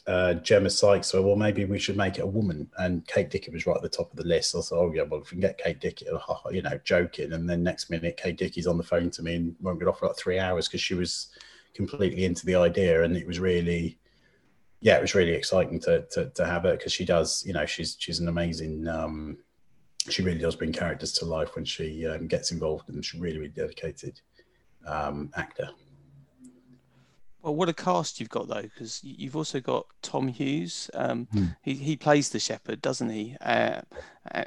[0.07, 1.07] uh, Gemma Sykes.
[1.07, 2.69] So well, maybe we should make it a woman.
[2.77, 4.55] And Kate Dickie was right at the top of the list.
[4.55, 6.05] I thought, oh yeah, well if we can get Kate Dickie,
[6.51, 9.55] you know, joking, and then next minute Kate Dickie's on the phone to me and
[9.59, 11.27] won't get off for like three hours because she was
[11.75, 13.97] completely into the idea, and it was really,
[14.81, 17.65] yeah, it was really exciting to to, to have her because she does, you know,
[17.65, 18.87] she's she's an amazing.
[18.87, 19.37] Um,
[20.09, 23.37] she really does bring characters to life when she um, gets involved, and she's really
[23.37, 24.19] really dedicated
[24.87, 25.69] um, actor.
[27.41, 30.89] Well, what a cast you've got though, because you've also got Tom Hughes.
[30.95, 31.45] Um, hmm.
[31.61, 33.35] He he plays the shepherd, doesn't he?
[33.39, 33.81] Uh,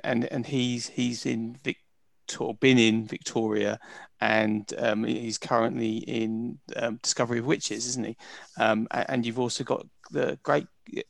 [0.02, 1.78] and and he's he's in Vic,
[2.40, 3.78] or been in Victoria,
[4.20, 8.16] and um, he's currently in um, Discovery of Witches, isn't he?
[8.58, 10.66] Um, and you've also got the great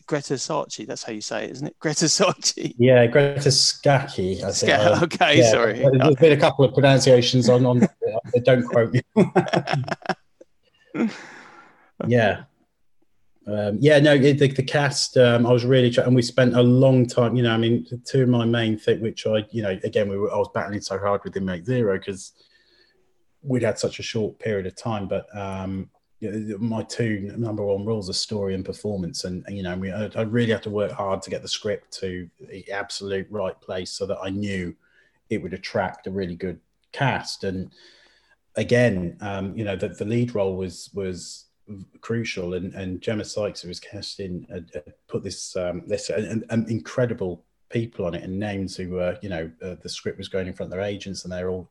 [0.07, 0.87] Greta Sarchi.
[0.87, 1.77] That's how you say it, isn't it?
[1.81, 2.75] Greta Sarchi.
[2.79, 4.43] Yeah, Greta Scacchi.
[4.43, 4.57] I think.
[4.57, 5.79] Sc- okay, yeah, sorry.
[5.79, 7.89] There's been a couple of pronunciations on on.
[8.43, 9.03] don't quote me.
[12.07, 12.43] yeah.
[13.47, 15.17] Um, yeah, no, the, the cast.
[15.17, 17.35] Um, I was really, and we spent a long time.
[17.35, 20.19] You know, I mean, two of my main thing, which I, you know, again, we
[20.19, 22.33] were, I was battling so hard with Inmate Zero because
[23.43, 25.09] we'd had such a short period of time.
[25.09, 25.91] But um,
[26.59, 30.53] my two number one rules are story and performance, and, you know, I, I, really
[30.53, 34.19] had to work hard to get the script to the absolute right place so that
[34.21, 34.75] I knew
[35.31, 36.59] it would attract a really good
[36.93, 37.45] cast.
[37.45, 37.71] And
[38.57, 41.45] again, um, you know, the, the lead role was was
[42.01, 42.55] crucial.
[42.55, 47.45] And, and Gemma Sykes, who was cast in, uh, put this um, this and, incredible
[47.71, 50.55] people on it and names who were, you know, uh, the script was going in
[50.55, 51.71] front of their agents and they're all,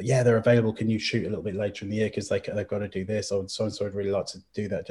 [0.00, 0.72] yeah, they're available.
[0.72, 2.88] Can you shoot a little bit later in the year because they they've got to
[2.88, 3.32] do this?
[3.32, 4.88] Oh, so and so would really like to do that.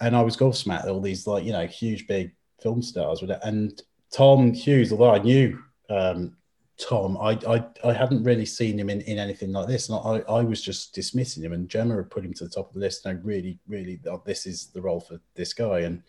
[0.00, 3.40] And I was gobsmacked all these like you know huge big film stars with it.
[3.42, 3.80] And
[4.12, 5.58] Tom Hughes, although I knew
[5.90, 6.36] um,
[6.78, 10.32] Tom, I, I I hadn't really seen him in, in anything like this, and I,
[10.32, 11.52] I was just dismissing him.
[11.52, 14.00] And Gemma had put him to the top of the list, and I really, really,
[14.10, 15.80] oh, this is the role for this guy.
[15.80, 16.02] And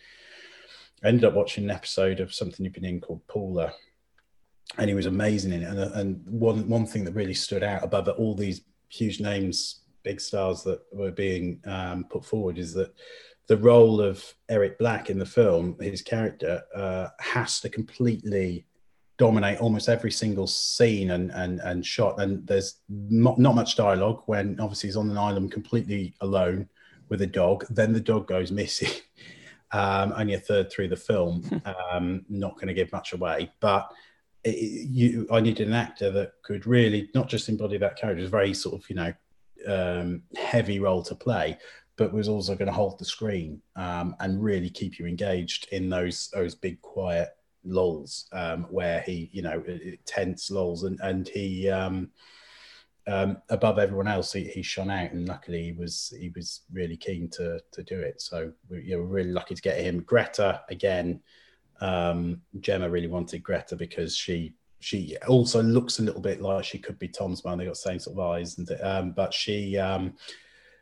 [1.03, 3.73] I ended up watching an episode of something you've been in called Paula,
[4.77, 5.67] and he was amazing in it.
[5.67, 10.19] And, and one one thing that really stood out above all these huge names, big
[10.19, 12.93] stars that were being um, put forward, is that
[13.47, 18.65] the role of Eric Black in the film, his character, uh, has to completely
[19.17, 22.19] dominate almost every single scene and and and shot.
[22.19, 26.67] And there's not, not much dialogue when obviously he's on an island completely alone
[27.09, 27.65] with a dog.
[27.69, 28.89] Then the dog goes missing.
[29.75, 31.43] Um, only a third through the film.
[31.91, 33.91] Um, not going to give much away, but
[34.43, 38.21] it, you, I needed an actor that could really not just embody that character.
[38.21, 39.13] It's very sort of you know
[39.67, 41.57] um, heavy role to play,
[41.97, 45.89] but was also going to hold the screen um, and really keep you engaged in
[45.89, 47.29] those those big quiet
[47.63, 49.63] lulls um, where he, you know,
[50.05, 52.09] tense lulls, and and he um,
[53.07, 56.97] um, above everyone else, he, he shone out, and luckily he was he was really
[56.97, 58.21] keen to to do it.
[58.21, 60.01] So we, you know, we're really lucky to get him.
[60.01, 61.21] Greta again,
[61.83, 66.77] um, Gemma really wanted Greta because she she also looks a little bit like she
[66.77, 67.57] could be Tom's mum.
[67.57, 70.13] They got the same sort of eyes, and um, but she um,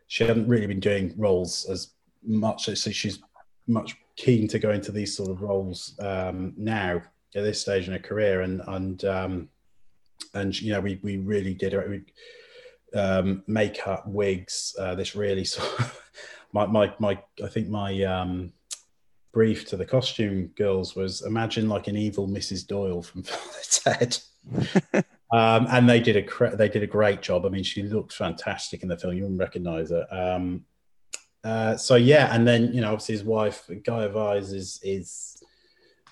[0.07, 1.91] she hadn't really been doing roles as
[2.23, 2.65] much.
[2.65, 3.19] So she's
[3.67, 7.01] much keen to go into these sort of roles um, now
[7.35, 9.49] at this stage in her career, and and um,
[10.35, 11.73] and you know we we really did.
[11.89, 14.75] We, um, makeup, wigs.
[14.77, 16.01] Uh, this really sort of
[16.53, 17.19] my my my.
[17.43, 18.53] I think my um,
[19.32, 22.67] brief to the costume girls was imagine like an evil Mrs.
[22.67, 24.17] Doyle from Father Ted.
[25.32, 27.46] um, and they did a they did a great job.
[27.46, 29.15] I mean, she looked fantastic in the film.
[29.15, 30.08] You wouldn't recognize her.
[30.12, 30.65] Um,
[31.44, 35.44] uh, so yeah, and then you know, obviously his wife Gaia Weiss is is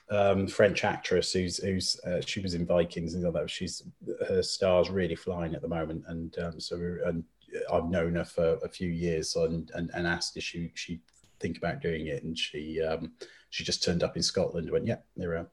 [0.10, 3.50] um, French actress who's who's uh, she was in Vikings and all that.
[3.50, 3.84] She's
[4.28, 7.24] her star's really flying at the moment, and um, so and
[7.72, 11.02] I've known her for a few years, and and, and asked if she she
[11.39, 13.13] think about doing it, and she um,
[13.49, 14.65] she just turned up in Scotland.
[14.65, 15.47] and Went yeah, there we are.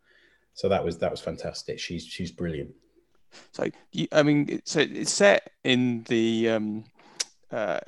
[0.54, 1.78] So that was that was fantastic.
[1.78, 2.70] She's she's brilliant.
[3.52, 6.84] So you, I mean, so it's set in the um,
[7.50, 7.80] uh,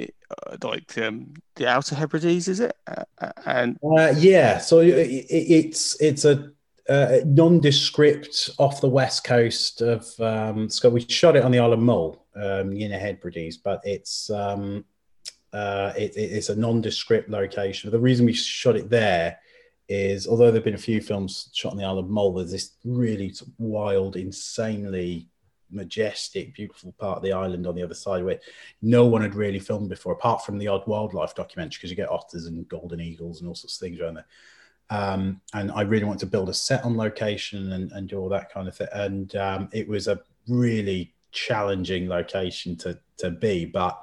[0.00, 2.76] uh, like um, the Outer Hebrides, is it?
[2.86, 6.52] Uh, uh and uh, yeah, so it, it's it's a
[6.88, 10.94] uh, nondescript off the west coast of um, Scotland.
[10.94, 14.84] We shot it on the Isle of Mull, um, in the Hebrides, but it's um,
[15.52, 17.90] uh, it, it's a nondescript location.
[17.90, 19.38] The reason we shot it there
[19.88, 22.72] is, although there've been a few films shot on the Isle of Mull, there's this
[22.84, 25.28] really wild, insanely
[25.70, 28.40] majestic, beautiful part of the island on the other side where
[28.82, 32.10] no one had really filmed before, apart from the odd wildlife documentary, because you get
[32.10, 34.26] otters and golden eagles and all sorts of things around there.
[34.90, 38.28] Um, and I really wanted to build a set on location and, and do all
[38.28, 38.88] that kind of thing.
[38.92, 43.98] And um, it was a really challenging location to to be, but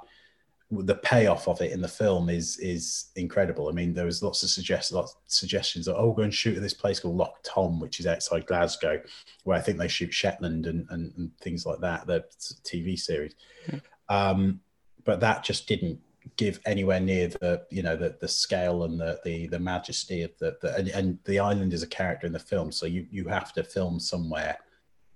[0.71, 3.69] the payoff of it in the film is is incredible.
[3.69, 6.55] I mean, there was lots of suggestions, lots of suggestions that oh, go and shoot
[6.55, 9.01] at this place called Loch Thom, which is outside Glasgow,
[9.43, 12.05] where I think they shoot Shetland and and, and things like that.
[12.05, 12.23] The
[12.63, 13.33] TV series,
[13.67, 13.81] mm.
[14.09, 14.59] um,
[15.05, 15.99] but that just didn't
[16.37, 20.31] give anywhere near the you know the the scale and the the, the majesty of
[20.39, 23.27] the, the and, and, the island is a character in the film, so you you
[23.27, 24.57] have to film somewhere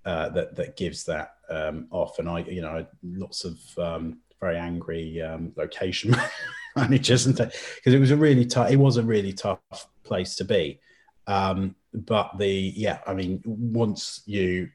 [0.04, 2.18] uh, that that gives that um, off.
[2.18, 6.14] And I you know lots of um, very angry um, location
[6.76, 9.60] managers and because it was a really tough it was a really tough
[10.02, 10.80] place to be.
[11.26, 14.68] Um, but the yeah i mean once you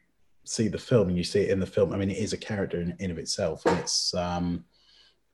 [0.45, 2.38] see the film and you see it in the film i mean it is a
[2.38, 4.63] character in, in of itself and it's um,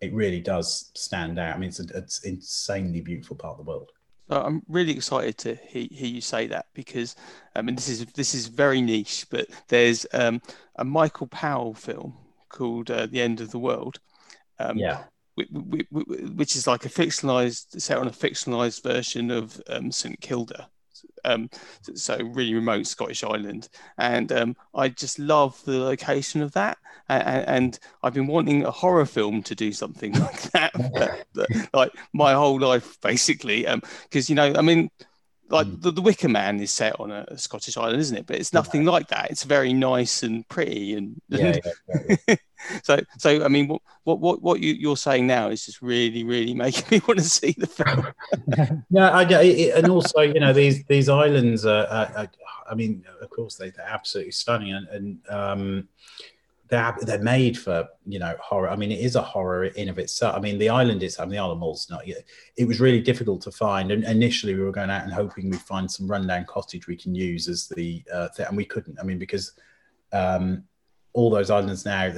[0.01, 1.55] it really does stand out.
[1.55, 1.91] I mean it's an
[2.23, 3.91] insanely beautiful part of the world.
[4.27, 7.15] I'm really excited to hear, hear, you say that because
[7.55, 10.41] I mean this is this is very niche, but there's um,
[10.75, 12.15] a Michael Powell film
[12.49, 13.99] called uh, The Edge of the World,
[14.59, 15.03] um, yeah.
[15.35, 20.69] Which is like a fictionalized, set on a fictionalized version of um, St Kilda.
[21.25, 21.49] Um,
[21.93, 26.77] so really remote Scottish island, and um, I just love the location of that.
[27.09, 31.25] And, and, I've been wanting a horror film to do something like that,
[31.73, 33.63] like my whole life, basically.
[33.63, 34.89] Because um, you know, I mean,
[35.49, 35.81] like mm.
[35.81, 38.25] the, the Wicker Man is set on a, a, Scottish island, isn't it?
[38.25, 38.91] But it's nothing yeah.
[38.91, 39.29] like that.
[39.29, 41.57] It's very nice and pretty, and, yeah,
[42.27, 42.35] yeah,
[42.83, 43.43] so so.
[43.43, 43.67] I mean,
[44.03, 47.25] what what what you, you're saying now is just really really making me want to
[47.25, 48.83] see the film.
[48.89, 52.29] yeah, I, it, and also you know these these islands are, are, are,
[52.69, 55.87] I mean, of course they, they're absolutely stunning, and, and um,
[56.67, 58.69] they're they're made for you know horror.
[58.69, 60.35] I mean, it is a horror in of itself.
[60.35, 61.19] I mean, the island is.
[61.19, 62.23] I mean, the Isle of Mull's not yet.
[62.57, 65.61] It was really difficult to find, and initially we were going out and hoping we'd
[65.61, 68.99] find some rundown cottage we can use as the uh, thing, and we couldn't.
[68.99, 69.53] I mean, because
[70.11, 70.63] um,
[71.13, 72.11] all those islands now,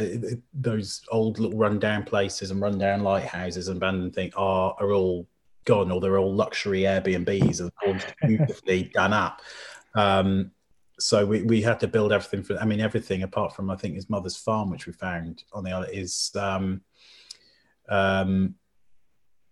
[0.53, 5.27] those old little rundown places and rundown lighthouses and abandoned things are, are all
[5.65, 7.95] gone, or they're all luxury Airbnbs and all
[8.27, 9.41] beautifully done up.
[9.93, 10.51] Um,
[10.99, 13.95] so we, we had to build everything for, I mean, everything apart from, I think,
[13.95, 16.81] his mother's farm, which we found on the island, is um,
[17.89, 18.55] um,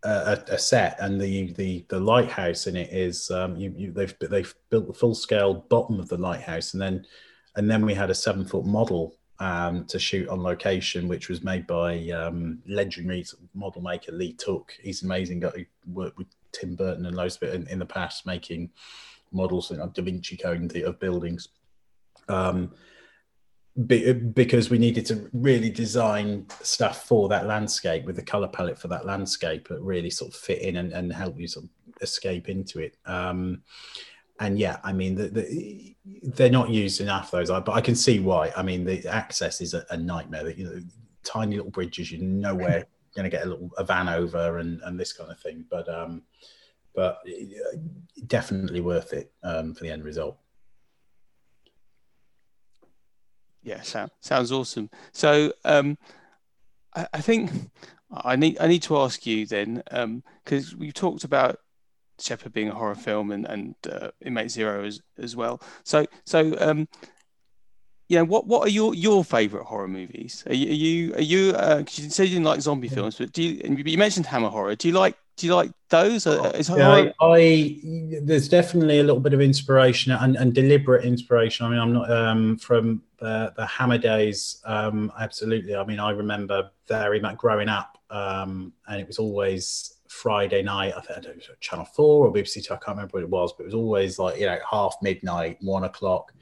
[0.04, 0.98] a, a, set.
[1.00, 4.94] And the, the, the lighthouse in it is, um, you, you, they've, they've built the
[4.94, 6.74] full scale bottom of the lighthouse.
[6.74, 7.06] And then,
[7.56, 11.44] and then we had a seven foot model um, to shoot on location, which was
[11.44, 14.74] made by um, legendary model maker Leigh Took.
[14.82, 15.42] He's amazing.
[15.42, 15.56] Got
[15.86, 18.72] worked with Tim Burton and loads of it in, in the past, making
[19.32, 21.50] models and Da Vinci Code of buildings.
[22.28, 22.74] Um,
[23.88, 28.80] be, because we needed to really design stuff for that landscape with the color palette
[28.80, 31.72] for that landscape that really sort of fit in and, and help you sort of
[32.02, 32.96] escape into it.
[33.06, 33.64] Um,
[34.40, 38.20] and yeah, I mean, the, the, they're not used enough those, but I can see
[38.20, 38.52] why.
[38.56, 40.44] I mean, the access is a, a nightmare.
[40.44, 40.80] That you know,
[41.24, 42.86] tiny little bridges, you're nowhere
[43.16, 45.64] going to get a little a van over and and this kind of thing.
[45.70, 46.24] But um,
[46.96, 47.20] but
[48.28, 50.38] definitely worth it um, for the end result.
[53.64, 54.90] Yeah, sound, sounds awesome.
[55.12, 55.98] So um,
[56.96, 57.52] I, I think
[58.12, 59.82] I need I need to ask you then
[60.44, 61.60] because um, we've talked about
[62.20, 65.62] Shepherd being a horror film and and uh, Inmate Zero as as well.
[65.84, 66.88] So so um,
[68.08, 70.44] you know what what are your your favorite horror movies?
[70.48, 73.32] Are you are you, are you uh, you said you didn't like zombie films, but
[73.34, 74.76] do you you mentioned Hammer horror?
[74.76, 76.26] Do you like do you like those?
[76.26, 77.80] Uh, yeah, I, I,
[78.22, 81.66] there's definitely a little bit of inspiration and, and deliberate inspiration.
[81.66, 84.62] I mean, I'm not um, from the, the Hammer days.
[84.66, 85.76] Um, absolutely.
[85.76, 90.94] I mean, I remember very much growing up, um, and it was always Friday night.
[90.96, 92.74] I think it was Channel Four or BBC Two.
[92.74, 95.58] I can't remember what it was, but it was always like you know half midnight,
[95.62, 96.34] one o'clock,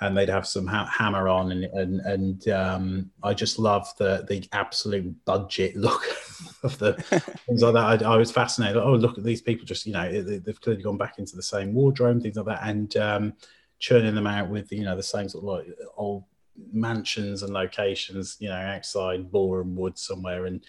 [0.00, 4.24] and they'd have some ha- hammer on, and and and um, I just love the
[4.28, 6.02] the absolute budget look
[6.62, 6.94] of the
[7.46, 8.02] things like that.
[8.02, 8.76] I, I, was fascinated.
[8.76, 9.64] Oh, look at these people!
[9.64, 12.60] Just you know, they, have clearly gone back into the same wardrobe, things like that,
[12.64, 13.32] and um,
[13.78, 16.24] churning them out with you know the same sort of like old
[16.72, 20.64] mansions and locations, you know, outside Boreham Wood somewhere, and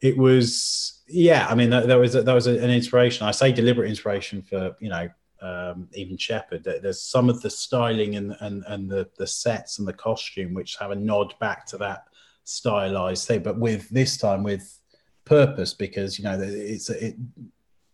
[0.00, 3.52] it was yeah i mean that, that was a, there was an inspiration i say
[3.52, 5.08] deliberate inspiration for you know
[5.44, 6.64] um, even Shepherd.
[6.64, 10.76] there's some of the styling and and, and the, the sets and the costume which
[10.76, 12.04] have a nod back to that
[12.44, 14.80] stylized thing but with this time with
[15.24, 17.16] purpose because you know it's a, it,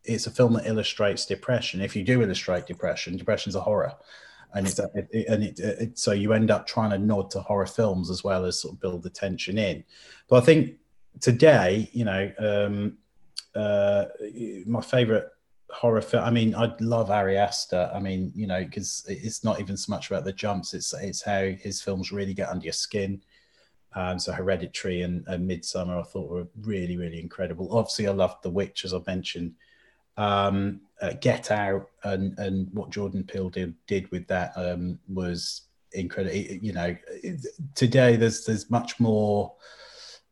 [0.04, 3.92] it's a film that illustrates depression if you do illustrate depression depression's a horror
[4.54, 8.10] and it's and it, it, so you end up trying to nod to horror films
[8.10, 9.84] as well as sort of build the tension in
[10.28, 10.74] but i think
[11.18, 12.98] today, you know, um,
[13.54, 14.06] uh,
[14.66, 15.28] my favorite
[15.72, 16.24] horror film.
[16.24, 17.90] I mean, I love Ari Aster.
[17.94, 21.22] I mean, you know, because it's not even so much about the jumps; it's it's
[21.22, 23.22] how his films really get under your skin.
[23.94, 27.76] Um, so Hereditary and, and Midsommar, I thought were really, really incredible.
[27.76, 29.54] Obviously, I loved The Witch, as I mentioned.
[30.16, 35.62] Um, uh, Get Out and and what Jordan Peele did did with that um, was
[35.92, 36.36] incredible.
[36.36, 36.96] You know,
[37.74, 39.54] today there's there's much more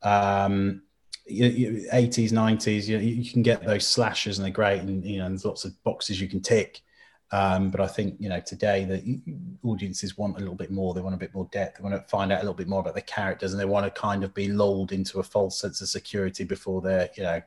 [0.03, 0.83] um,
[1.31, 5.29] 80s, 90s, you, know, you, can get those slashes and they're great, and you know,
[5.29, 6.83] there's lots of boxes you can tick.
[7.31, 9.21] Um, but I think you know today the
[9.62, 10.95] audiences want a little bit more.
[10.95, 11.77] They want a bit more depth.
[11.77, 13.85] They want to find out a little bit more about the characters, and they want
[13.85, 17.43] to kind of be lulled into a false sense of security before they're you know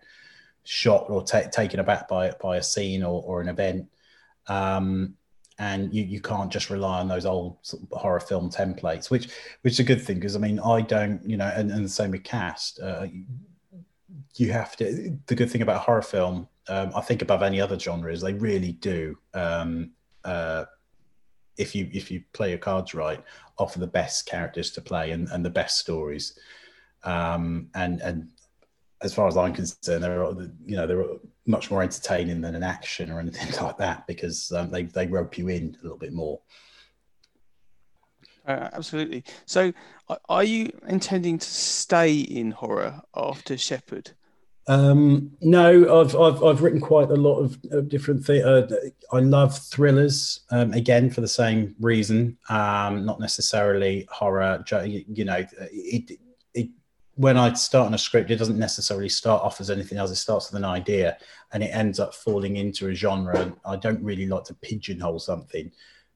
[0.63, 3.87] shot or t- taken aback by by a scene or, or an event.
[4.47, 5.15] Um,
[5.57, 9.29] and you, you can't just rely on those old sort of horror film templates, which
[9.61, 11.89] which is a good thing because I mean I don't you know and, and the
[11.89, 12.79] same with cast.
[12.79, 13.07] Uh,
[14.35, 15.17] you have to.
[15.27, 18.33] The good thing about horror film, um, I think above any other genre, is they
[18.33, 19.17] really do.
[19.33, 19.91] Um,
[20.23, 20.65] uh,
[21.57, 23.23] if you if you play your cards right,
[23.57, 26.37] offer the best characters to play and, and the best stories.
[27.03, 28.29] Um, and and
[29.01, 30.23] as far as I'm concerned, they're
[30.65, 31.05] you know they're
[31.45, 35.37] much more entertaining than an action or anything like that because um, they they rope
[35.37, 36.39] you in a little bit more.
[38.47, 39.23] Uh, absolutely.
[39.45, 39.73] So,
[40.27, 44.11] are you intending to stay in horror after Shepherd?
[44.67, 48.43] Um, no, I've, I've I've written quite a lot of, of different things.
[48.43, 48.67] Uh,
[49.11, 52.37] I love thrillers um, again for the same reason.
[52.49, 54.63] Um, not necessarily horror.
[54.87, 56.17] You know, it,
[57.15, 60.11] when I start on a script, it doesn't necessarily start off as anything else.
[60.11, 61.17] It starts with an idea
[61.53, 63.53] and it ends up falling into a genre.
[63.65, 65.71] I don't really like to pigeonhole something,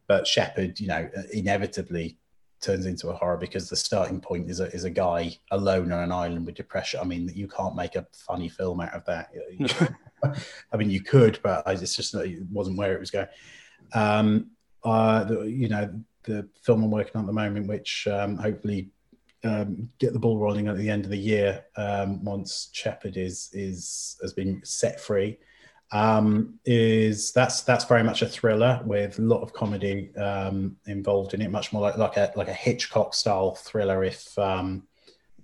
[0.08, 2.18] but Shepherd, you know, inevitably
[2.62, 6.03] turns into a horror because the starting point is a, is a guy alone on
[6.03, 6.99] an island with depression.
[6.99, 9.32] I mean, you can't make a funny film out of that.
[10.72, 13.28] I mean, you could, but it's just it wasn't where it was going.
[13.93, 14.51] Um,
[14.84, 15.93] uh, the, you know,
[16.24, 18.89] the film I'm working on at the moment, which um, hopefully
[19.43, 23.49] um, get the ball rolling at the end of the year um, once Shepherd is
[23.53, 25.38] is has been set free.
[25.91, 31.33] Um, is that's that's very much a thriller with a lot of comedy um, involved
[31.33, 34.03] in it, much more like like a like a Hitchcock style thriller.
[34.03, 34.88] If um,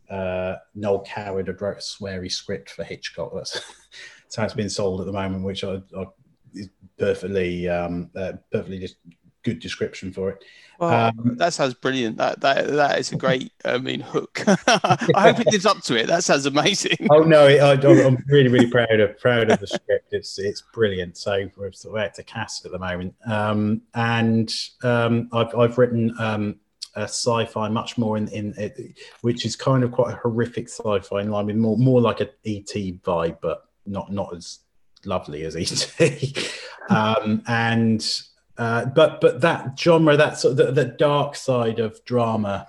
[0.10, 3.62] uh, Noel Coward had wrote a sweary script for Hitchcock, that's,
[4.36, 6.06] how it's been sold at the moment, which I, I
[6.54, 8.96] is perfectly um, uh, perfectly just
[9.44, 10.44] good description for it.
[10.80, 12.18] Well, Um, that sounds brilliant.
[12.18, 14.44] That that that is a great, I mean, hook.
[14.48, 16.08] I hope it lives up to it.
[16.08, 17.08] That sounds amazing.
[17.12, 20.12] Oh no, it, I, I'm really, really proud of proud of the script.
[20.12, 21.18] It's it's brilliant.
[21.18, 24.52] So we're sort of out to cast at the moment, um, and
[24.84, 26.56] um, I've I've written um,
[26.96, 31.22] a sci-fi much more in in it, which is kind of quite a horrific sci-fi
[31.22, 32.74] in line with more more like a ET
[33.04, 34.60] vibe, but not not as
[35.06, 36.52] lovely as ET.
[36.90, 38.24] um, and
[38.62, 42.68] uh, but but that genre, that sort of the, the dark side of drama,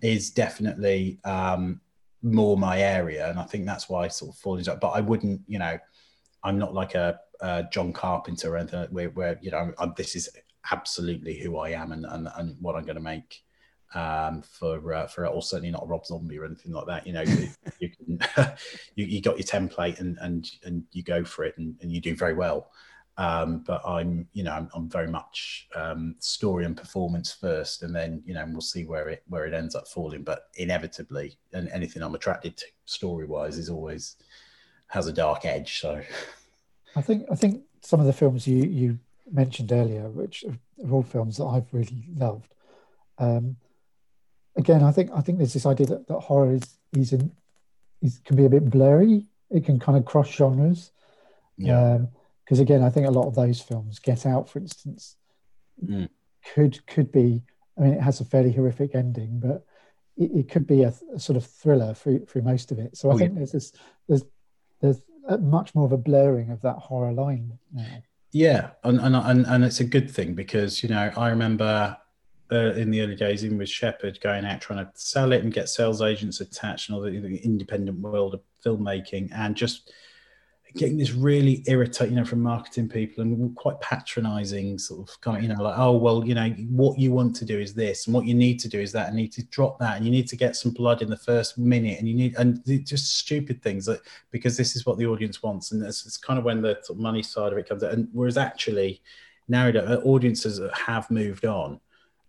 [0.00, 1.80] is definitely um,
[2.22, 4.78] more my area, and I think that's why I sort of fall into it.
[4.78, 5.76] But I wouldn't, you know,
[6.44, 10.14] I'm not like a, a John Carpenter or anything where, where you know I'm, this
[10.14, 10.28] is
[10.70, 13.42] absolutely who I am and and, and what I'm going to make
[13.96, 17.04] um, for uh, for or certainly not Rob Zombie or anything like that.
[17.04, 17.48] You know, you,
[17.80, 18.20] you can
[18.94, 22.00] you, you got your template and and and you go for it and, and you
[22.00, 22.70] do very well.
[23.18, 27.94] Um, but I'm, you know, I'm, I'm very much um, story and performance first, and
[27.94, 30.22] then you know we'll see where it where it ends up falling.
[30.22, 34.16] But inevitably, and anything I'm attracted to story wise is always
[34.86, 35.80] has a dark edge.
[35.80, 36.02] So
[36.96, 38.98] I think I think some of the films you you
[39.30, 42.54] mentioned earlier, which are all films that I've really loved.
[43.18, 43.56] Um,
[44.56, 47.32] again, I think I think there's this idea that, that horror is is, in,
[48.00, 49.26] is can be a bit blurry.
[49.50, 50.92] It can kind of cross genres.
[51.58, 51.98] yeah,
[52.44, 55.16] Because again, I think a lot of those films, Get Out, for instance,
[55.82, 56.08] Mm.
[56.54, 57.42] could could be.
[57.78, 59.64] I mean, it has a fairly horrific ending, but
[60.16, 62.96] it, it could be a, a sort of thriller through through most of it.
[62.96, 63.72] So I Oh, think there's this
[64.08, 64.24] there's
[64.80, 68.02] there's a much more of a blurring of that horror line now.
[68.32, 71.96] Yeah, and and and, and it's a good thing because you know I remember
[72.50, 75.52] uh, in the early days, even with Shepherd, going out trying to sell it and
[75.52, 79.90] get sales agents attached and all the, the independent world of filmmaking, and just
[80.74, 85.36] getting this really irritating, you know, from marketing people and quite patronising sort of kind
[85.36, 88.06] of, you know, like, oh well, you know, what you want to do is this,
[88.06, 90.04] and what you need to do is that, and you need to drop that, and
[90.04, 93.18] you need to get some blood in the first minute, and you need, and just
[93.18, 94.00] stupid things that
[94.30, 96.96] because this is what the audience wants, and it's, it's kind of when the sort
[96.96, 99.02] of money side of it comes out, and whereas actually
[99.48, 101.80] now uh, audiences have moved on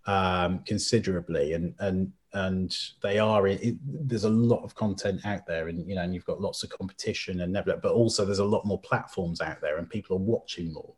[0.06, 3.48] um, considerably, and and and they are.
[3.48, 6.64] It, there's a lot of content out there, and you know, and you've got lots
[6.64, 10.18] of competition and never, but also there's a lot more platforms out there, and people
[10.18, 10.94] are watching more,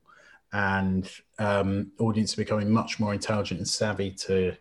[0.54, 4.56] and um, audience are becoming much more intelligent and savvy to,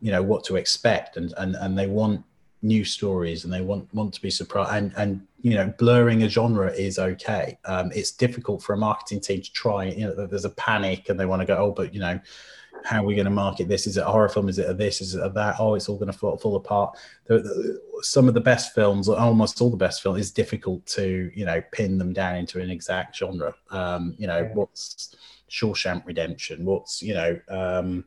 [0.00, 2.24] you know, what to expect, and and and they want
[2.64, 6.28] new stories and they want want to be surprised and and you know blurring a
[6.30, 10.46] genre is okay um it's difficult for a marketing team to try you know there's
[10.46, 12.18] a panic and they want to go oh but you know
[12.84, 13.86] how are we going to market this.
[13.86, 14.48] Is it a horror film?
[14.48, 15.00] Is it a this?
[15.00, 15.56] Is it a that?
[15.58, 16.96] Oh it's all going to fall, fall apart.
[17.24, 21.30] The, the, some of the best films almost all the best films is difficult to
[21.34, 23.54] you know pin them down into an exact genre.
[23.70, 24.52] Um you know Yeah.
[24.52, 25.16] what's
[25.50, 26.64] Shawshank Redemption?
[26.64, 28.04] What's you know um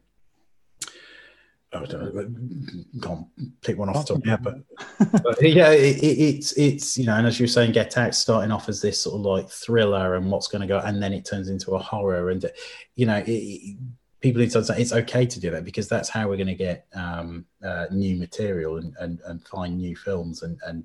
[1.74, 3.28] I don't know, can't
[3.62, 6.98] pick one off the top of my head, but but yeah, it, it, it's it's
[6.98, 9.22] you know, and as you were saying, Get Out starting off as this sort of
[9.22, 12.50] like thriller and what's going to go, and then it turns into a horror, and
[12.96, 13.78] you know, it,
[14.22, 16.56] people need to understand it's okay to do that because that's how we're going to
[16.56, 20.84] get um, uh, new material and, and and find new films and and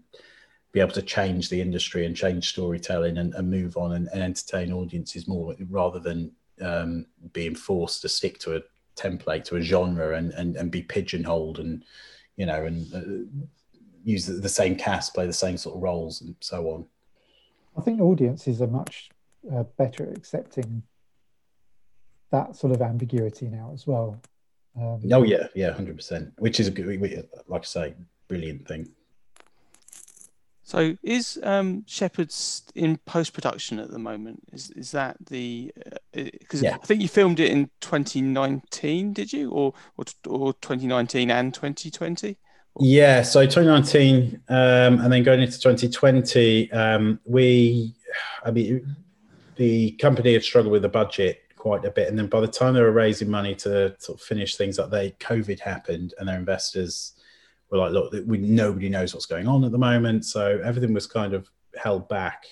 [0.73, 4.23] be able to change the industry and change storytelling and, and move on and, and
[4.23, 7.05] entertain audiences more rather than um,
[7.35, 8.61] being forced to stick to a
[8.97, 11.85] template to a genre and and, and be pigeonholed and
[12.37, 13.41] you know and uh,
[14.05, 16.85] use the, same cast play the same sort of roles and so on.
[17.77, 19.11] I think audiences are much
[19.55, 20.83] uh, better at accepting
[22.33, 24.21] that sort of ambiguity now as well.
[24.75, 27.95] Um, oh yeah yeah 100% which is a good we- we- like i say
[28.27, 28.89] brilliant thing
[30.65, 34.45] So is um, Shepherd's in post production at the moment?
[34.53, 35.73] Is is that the
[36.13, 36.77] because Yeah.
[36.83, 42.39] I think you filmed it in 2019, did you, or or, or 2019 and 2020?
[42.81, 47.95] Yeah, so 2019, um, and then going into 2020, um, we,
[48.43, 48.97] I mean,
[49.57, 52.75] the company had struggled with the budget quite a bit, and then by the time
[52.75, 56.37] they were raising money to sort of finish things up, they COVID happened, and their
[56.37, 57.13] investors
[57.71, 61.07] were like, "Look, we nobody knows what's going on at the moment," so everything was
[61.07, 62.47] kind of held back.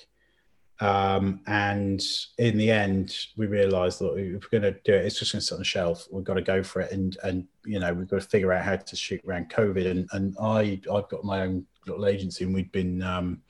[0.78, 2.00] Um, and
[2.38, 5.40] in the end, we realised that if we're going to do it, it's just going
[5.40, 6.06] to sit on the shelf.
[6.12, 8.64] We've got to go for it, and and you know we've got to figure out
[8.64, 9.90] how to shoot around COVID.
[9.90, 13.42] And and I I've got my own little agency, and we've been um,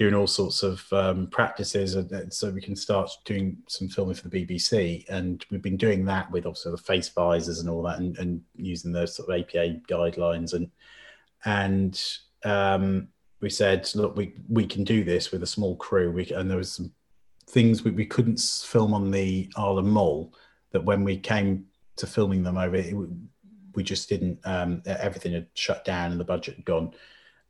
[0.00, 1.94] doing all sorts of um, practices,
[2.30, 5.04] so we can start doing some filming for the BBC.
[5.10, 8.40] And we've been doing that with also the face visors and all that, and, and
[8.56, 10.70] using those sort of APA guidelines and
[11.44, 12.02] and
[12.44, 13.08] um,
[13.42, 16.10] we said, look, we we can do this with a small crew.
[16.10, 16.92] We and there was some
[17.46, 20.32] things we, we couldn't film on the Isle of Mull
[20.72, 22.94] that when we came to filming them over, it,
[23.74, 24.38] we just didn't.
[24.44, 26.94] Um, everything had shut down and the budget had gone.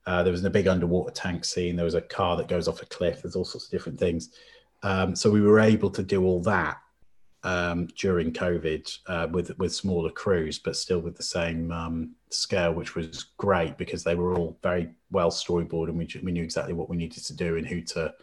[0.07, 1.77] Uh, there was a big underwater tank scene.
[1.77, 3.23] There was a car that goes off a cliff.
[3.23, 4.31] There's all sorts of different things.
[4.83, 6.79] Um, so we were able to do all that
[7.43, 12.73] um, during COVID uh, with with smaller crews, but still with the same um, scale,
[12.73, 16.75] which was great because they were all very well storyboard and we, we knew exactly
[16.75, 18.15] what we needed to do and who to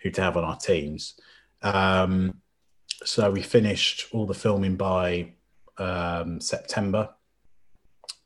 [0.00, 1.14] who to have on our teams.
[1.62, 2.40] Um,
[3.04, 5.32] so we finished all the filming by
[5.78, 7.10] um, September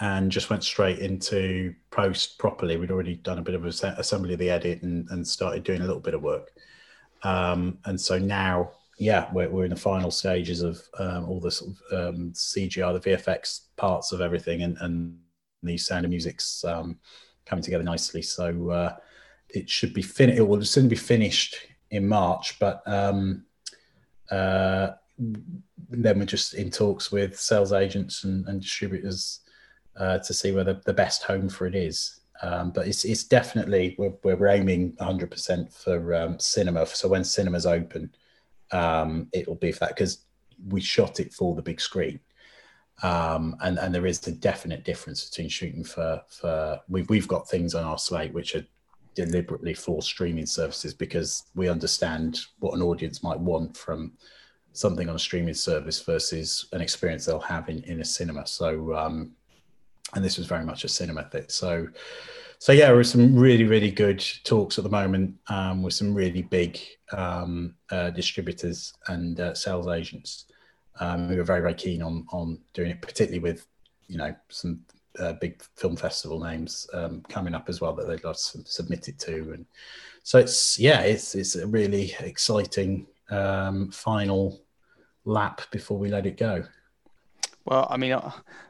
[0.01, 2.76] and just went straight into post properly.
[2.76, 5.85] We'd already done a bit of assembly of the edit and, and started doing a
[5.85, 6.53] little bit of work.
[7.24, 11.51] Um, and so now yeah, we're, we're in the final stages of um, all the
[11.51, 15.16] sort of um, CGI, the VFX parts of everything, and, and
[15.62, 16.99] the sound of music's um,
[17.47, 18.22] coming together nicely.
[18.22, 18.97] So uh,
[19.49, 20.39] it should be finished.
[20.39, 21.57] It will soon be finished
[21.91, 23.45] in March, but um,
[24.31, 29.41] uh, then we're just in talks with sales agents and, and distributors
[29.99, 32.20] uh, to see where the, the, best home for it is.
[32.40, 36.86] Um, but it's, it's definitely we're, we're aiming 100% for um, cinema.
[36.86, 38.14] So when cinemas open,
[38.70, 40.24] um, it'll be for that because
[40.68, 42.20] we shot it for the big screen.
[43.03, 47.49] Um, and, and there is a definite difference between shooting for, for we've, we've got
[47.49, 48.66] things on our slate which are
[49.14, 54.12] deliberately for streaming services because we understand what an audience might want from
[54.72, 58.46] something on a streaming service versus an experience they'll have in, in a cinema.
[58.46, 59.32] So, um,
[60.14, 61.44] and this was very much a cinema thing.
[61.48, 61.88] So,
[62.59, 66.14] so yeah, there are some really, really good talks at the moment um, with some
[66.14, 66.80] really big
[67.12, 70.46] um, uh, distributors and uh, sales agents
[71.00, 73.66] um, who are very, very keen on on doing it, particularly with
[74.09, 74.80] you know some
[75.18, 79.09] uh, big film festival names um, coming up as well that they'd like to submit
[79.09, 79.66] it to, and
[80.22, 84.61] so it's yeah, it's it's a really exciting um, final
[85.24, 86.64] lap before we let it go.
[87.69, 88.12] Well, I mean,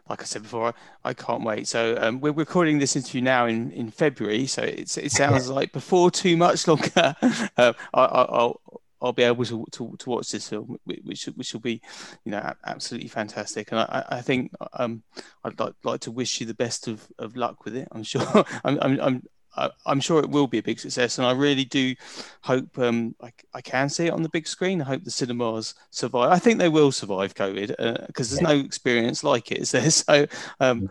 [0.08, 0.74] like I said before,
[1.04, 1.68] I, I can't wait.
[1.68, 6.10] So um, we're recording this interview now in, in February, so it sounds like before
[6.10, 7.14] too much longer,
[7.56, 8.60] uh, I, will
[9.00, 11.80] I'll be able to, to, to watch this film, which which will be,
[12.24, 13.70] you know, absolutely fantastic.
[13.70, 15.04] And I, I think um,
[15.44, 17.86] I'd like, like to wish you the best of, of luck with it.
[17.92, 18.22] I'm sure
[18.64, 19.22] I'm, I'm, I'm
[19.56, 21.94] I, am sure it will be a big success, and I really do
[22.42, 24.80] hope um, I, I, can see it on the big screen.
[24.80, 26.30] I hope the cinemas survive.
[26.30, 27.68] I think they will survive COVID
[28.06, 28.48] because uh, there's yeah.
[28.48, 29.90] no experience like it, is there?
[29.90, 30.26] So,
[30.60, 30.90] um, mm.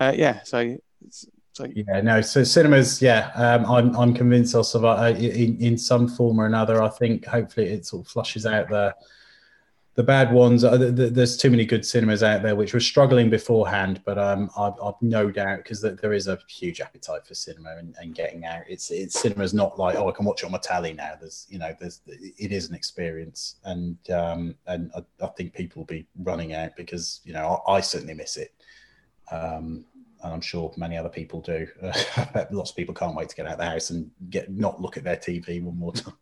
[0.00, 0.42] uh, yeah.
[0.42, 0.76] So,
[1.52, 2.20] so, yeah, no.
[2.20, 3.30] So cinemas, yeah.
[3.34, 6.82] Um, I'm I'm convinced I'll survive uh, in, in some form or another.
[6.82, 8.94] I think hopefully it sort of flushes out the
[9.98, 10.62] the bad ones.
[10.62, 14.74] Uh, there's too many good cinemas out there which were struggling beforehand, but um, I've,
[14.80, 18.62] I've no doubt because there is a huge appetite for cinema and, and, getting out.
[18.68, 21.14] It's it's cinema's not like oh I can watch it on my tally now.
[21.20, 25.80] There's you know there's it is an experience, and um, and I, I think people
[25.80, 28.54] will be running out because you know I, I certainly miss it.
[29.32, 29.84] Um,
[30.22, 31.66] and I'm sure many other people do.
[32.52, 34.96] lots of people can't wait to get out of the house and get not look
[34.96, 36.14] at their TV one more time.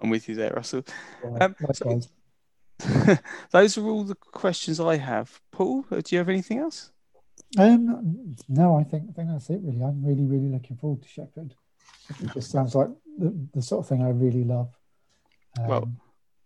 [0.00, 0.84] I'm with you there, Russell.
[1.24, 2.00] Yeah, um, so,
[3.50, 5.40] Those are all the questions I have.
[5.50, 6.92] Paul, uh, do you have anything else?
[7.56, 9.60] Um, no, I think I think that's it.
[9.62, 11.54] Really, I'm really really looking forward to Shepherd.
[12.20, 14.70] It just sounds like the, the sort of thing I really love.
[15.58, 15.92] Um, well,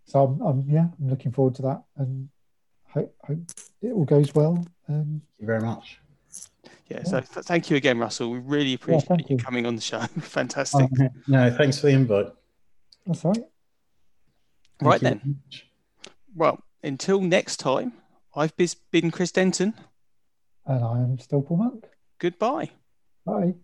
[0.07, 2.28] so I'm, I'm, yeah, I'm looking forward to that, and
[2.89, 3.39] hope, hope
[3.80, 4.64] it all goes well.
[4.89, 5.99] Um, Thank you very much.
[6.89, 7.03] Yeah, yeah.
[7.05, 8.30] so th- thank you again, Russell.
[8.30, 10.01] We really appreciate yeah, you, you coming on the show.
[10.20, 10.89] Fantastic.
[11.01, 12.26] Oh, no, thanks for the invite.
[13.07, 13.45] That's right.
[14.80, 15.41] Right then.
[16.35, 17.93] Well, until next time,
[18.35, 18.55] I've
[18.91, 19.74] been Chris Denton.
[20.66, 21.87] And I am still Paul Monk.
[22.18, 22.70] Goodbye.
[23.26, 23.55] Bye.